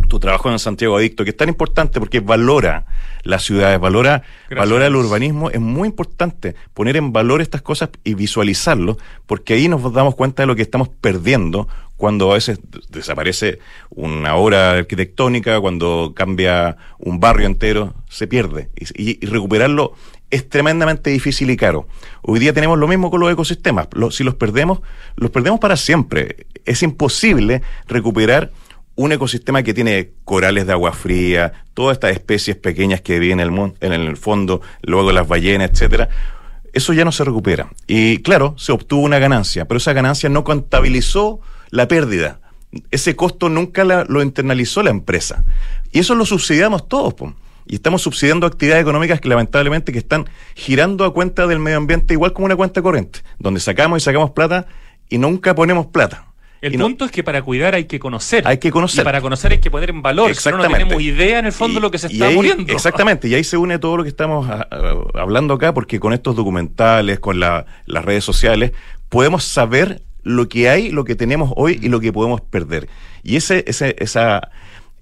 [0.07, 2.85] tu trabajo en Santiago Adicto, que es tan importante porque valora
[3.23, 4.21] las ciudades, valora,
[4.55, 9.67] valora el urbanismo, es muy importante poner en valor estas cosas y visualizarlo, porque ahí
[9.67, 11.67] nos damos cuenta de lo que estamos perdiendo
[11.99, 18.69] cuando a veces desaparece una obra arquitectónica, cuando cambia un barrio entero, se pierde.
[18.95, 19.91] Y, recuperarlo
[20.31, 21.89] es tremendamente difícil y caro.
[22.21, 23.89] Hoy día tenemos lo mismo con los ecosistemas.
[24.11, 24.79] si los perdemos,
[25.17, 26.47] los perdemos para siempre.
[26.63, 28.51] Es imposible recuperar
[28.95, 33.53] un ecosistema que tiene corales de agua fría, todas estas especies pequeñas que viven en
[33.53, 36.07] el, en el fondo, luego las ballenas, etcétera,
[36.71, 37.67] eso ya no se recupera.
[37.87, 42.39] Y claro, se obtuvo una ganancia, pero esa ganancia no contabilizó la pérdida.
[42.91, 45.43] Ese costo nunca la, lo internalizó la empresa.
[45.91, 47.13] Y eso lo subsidiamos todos.
[47.13, 47.33] Po.
[47.65, 52.13] Y estamos subsidiando actividades económicas que lamentablemente que están girando a cuenta del medio ambiente
[52.13, 54.65] igual como una cuenta corriente, donde sacamos y sacamos plata
[55.07, 56.25] y nunca ponemos plata.
[56.61, 58.45] El punto es que para cuidar hay que conocer.
[58.45, 59.01] Hay que conocer.
[59.01, 60.29] Y para conocer hay que poner en valor.
[60.29, 60.71] Exactamente.
[60.71, 62.73] no, tenemos idea en el fondo de lo que se está ahí, muriendo.
[62.73, 63.27] Exactamente.
[63.27, 66.35] Y ahí se une todo lo que estamos a, a, hablando acá, porque con estos
[66.35, 68.73] documentales, con la, las redes sociales,
[69.07, 72.89] podemos saber lo que hay, lo que tenemos hoy y lo que podemos perder.
[73.23, 74.49] Y ese, ese, esa,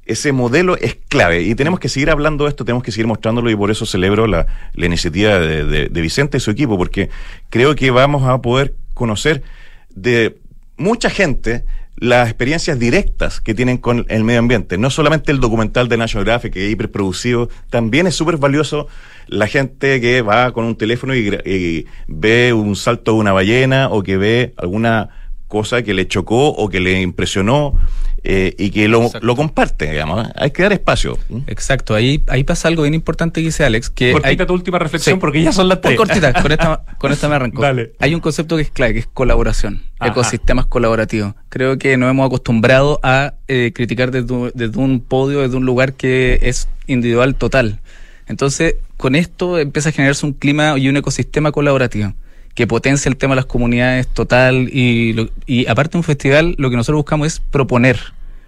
[0.06, 3.50] ese modelo es clave y tenemos que seguir hablando de esto, tenemos que seguir mostrándolo
[3.50, 7.10] y por eso celebro la, la iniciativa de, de, de Vicente y su equipo, porque
[7.50, 9.44] creo que vamos a poder conocer
[9.90, 10.38] de
[10.78, 11.66] mucha gente
[11.98, 14.78] las experiencias directas que tienen con el medio ambiente.
[14.78, 18.88] No solamente el documental de National Geographic, que es hiperproducido, también es súper valioso
[19.28, 23.90] la gente que va con un teléfono y, y, ve un salto de una ballena
[23.90, 25.10] o que ve alguna
[25.48, 27.76] cosa que le chocó o que le impresionó
[28.24, 30.28] eh, y que lo, lo, comparte, digamos.
[30.36, 31.18] Hay que dar espacio.
[31.48, 33.90] Exacto, ahí, ahí pasa algo bien importante que dice Alex.
[33.90, 34.48] Que cortita hay...
[34.48, 35.20] tu última reflexión sí.
[35.22, 35.96] porque ya son las tres.
[35.96, 37.62] Cortita, con esta, con esta me arranco.
[37.62, 37.94] Dale.
[38.00, 40.12] Hay un concepto que es clave, que es colaboración, Ajá.
[40.12, 41.36] ecosistemas colaborativos.
[41.48, 45.94] Creo que nos hemos acostumbrado a eh, criticar desde, desde un podio, desde un lugar
[45.94, 47.80] que es individual total.
[48.28, 52.14] Entonces, con esto empieza a generarse un clima y un ecosistema colaborativo
[52.58, 56.56] que potencia el tema de las comunidades total y, lo, y aparte de un festival
[56.58, 58.00] lo que nosotros buscamos es proponer,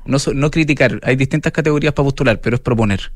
[0.05, 0.99] no, no criticar.
[1.03, 3.11] Hay distintas categorías para postular, pero es proponer.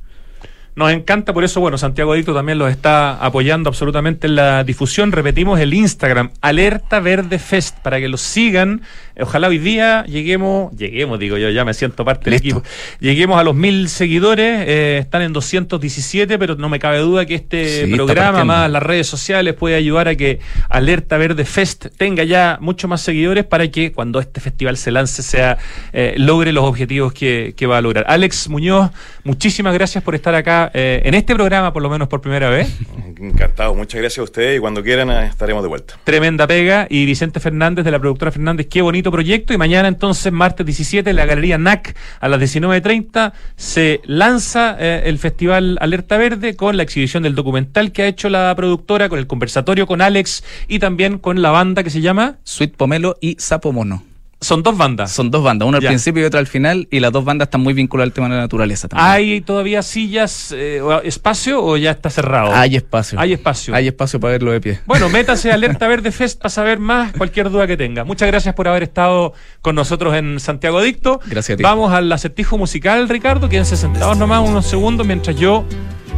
[0.75, 5.11] Nos encanta, por eso, bueno, Santiago Adicto también los está apoyando absolutamente en la difusión.
[5.11, 8.81] Repetimos el Instagram, Alerta Verde Fest, para que los sigan.
[9.19, 12.63] Ojalá hoy día lleguemos, lleguemos, digo yo, ya me siento parte del equipo.
[12.99, 17.35] Lleguemos a los mil seguidores, eh, están en 217, pero no me cabe duda que
[17.35, 22.23] este sí, programa, más las redes sociales, puede ayudar a que Alerta Verde Fest tenga
[22.23, 25.59] ya mucho más seguidores para que cuando este festival se lance sea
[25.91, 28.05] eh, logre los objetivos que, que va a lograr.
[28.07, 28.89] Alex Muñoz,
[29.23, 32.67] muchísimas gracias por estar acá eh, en este programa, por lo menos por primera vez.
[33.19, 35.95] Encantado, muchas gracias a ustedes y cuando quieran eh, estaremos de vuelta.
[36.03, 36.87] Tremenda pega.
[36.89, 39.53] Y Vicente Fernández de la productora Fernández, qué bonito proyecto.
[39.53, 45.03] Y mañana entonces, martes 17, en la Galería NAC a las 19.30 se lanza eh,
[45.05, 49.19] el Festival Alerta Verde con la exhibición del documental que ha hecho la productora, con
[49.19, 53.35] el conversatorio con Alex y también con la banda que se llama Sweet Pomelo y
[53.39, 54.12] Sapo Mono.
[54.43, 55.11] Son dos bandas.
[55.11, 55.89] Son dos bandas, una al Ya.
[55.89, 58.35] principio y otra al final, y las dos bandas están muy vinculadas al tema de
[58.35, 59.09] la naturaleza también.
[59.09, 62.53] ¿Hay todavía sillas, eh, espacio o ya está cerrado?
[62.53, 63.19] Hay espacio.
[63.19, 63.73] Hay espacio.
[63.73, 64.79] Hay espacio para verlo de pie.
[64.85, 68.03] Bueno, métase a Alerta Verde Fest para saber más, cualquier duda que tenga.
[68.03, 71.19] Muchas gracias por haber estado con nosotros en Santiago Dicto.
[71.25, 71.63] Gracias a ti.
[71.63, 73.49] Vamos al acertijo musical, Ricardo.
[73.49, 75.63] Quédense sentados nomás unos segundos mientras yo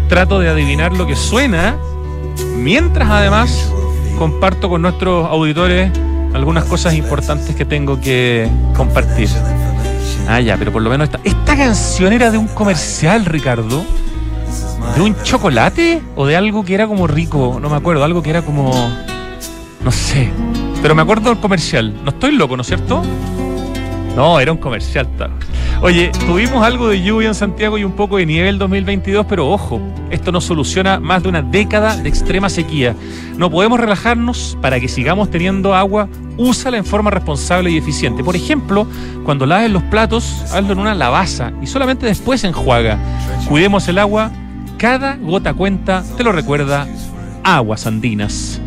[0.10, 1.78] trato de adivinar lo que suena.
[2.58, 3.72] Mientras además
[4.18, 5.92] comparto con nuestros auditores
[6.36, 9.30] algunas cosas importantes que tengo que compartir.
[10.28, 13.84] Ah, ya, pero por lo menos esta, esta canción era de un comercial, Ricardo.
[14.96, 16.02] ¿De un chocolate?
[16.16, 17.58] ¿O de algo que era como rico?
[17.62, 18.72] No me acuerdo, algo que era como.
[19.84, 20.30] No sé.
[20.82, 21.94] Pero me acuerdo del comercial.
[22.04, 23.02] No estoy loco, ¿no es cierto?
[24.16, 25.08] No, era un comercial.
[25.18, 25.32] tal.
[25.86, 29.48] Oye, tuvimos algo de lluvia en Santiago y un poco de nieve el 2022, pero
[29.48, 29.80] ojo,
[30.10, 32.96] esto no soluciona más de una década de extrema sequía.
[33.38, 38.24] No podemos relajarnos para que sigamos teniendo agua, úsala en forma responsable y eficiente.
[38.24, 38.88] Por ejemplo,
[39.26, 42.98] cuando laves los platos, hazlo en una lavaza y solamente después enjuaga.
[43.48, 44.32] Cuidemos el agua,
[44.80, 46.88] cada gota cuenta, te lo recuerda
[47.44, 48.60] Aguas Andinas.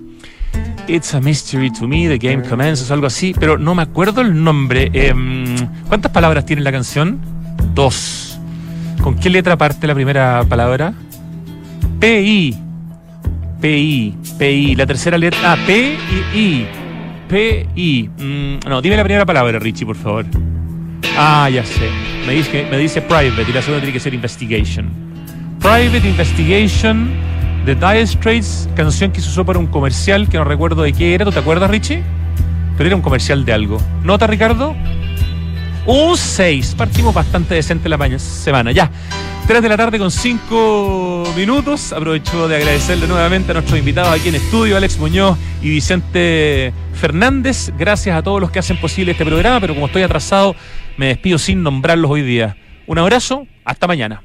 [0.87, 4.43] It's a mystery to me, the game commences, algo así, pero no me acuerdo el
[4.43, 4.91] nombre.
[4.93, 5.57] Em,
[5.89, 7.21] ¿Cuántas palabras tiene la canción?
[7.75, 8.39] Dos.
[9.03, 10.93] ¿Con qué letra parte la primera palabra?
[12.01, 12.57] P-I.
[13.61, 14.15] P-I.
[14.39, 14.75] P-I.
[14.75, 15.53] La tercera letra.
[15.53, 16.67] Ah, P-I-I.
[17.29, 18.11] P-I.
[18.19, 20.27] Mm, no, dime la primera palabra, Richie, por favor.
[21.17, 21.89] Ah, ya sé.
[22.27, 24.91] Me dice, me dice private y la segunda tiene que ser investigation.
[25.61, 27.09] Private Investigation
[27.65, 31.15] de Dire Straits, canción que se usó para un comercial que no recuerdo de qué
[31.15, 31.25] era.
[31.25, 32.03] ¿Tú te acuerdas, Richie?
[32.77, 33.79] Pero era un comercial de algo.
[34.03, 34.75] ¿Nota, Ricardo?
[35.87, 36.75] Un 6.
[36.77, 38.73] Partimos bastante decente la maña- semana.
[38.73, 38.91] Ya.
[39.47, 41.93] 3 de la tarde con 5 minutos.
[41.93, 47.71] Aprovecho de agradecerle nuevamente a nuestros invitados aquí en estudio, Alex Muñoz y Vicente Fernández.
[47.79, 50.57] Gracias a todos los que hacen posible este programa, pero como estoy atrasado,
[50.97, 52.57] me despido sin nombrarlos hoy día.
[52.87, 54.23] Un abrazo, hasta mañana.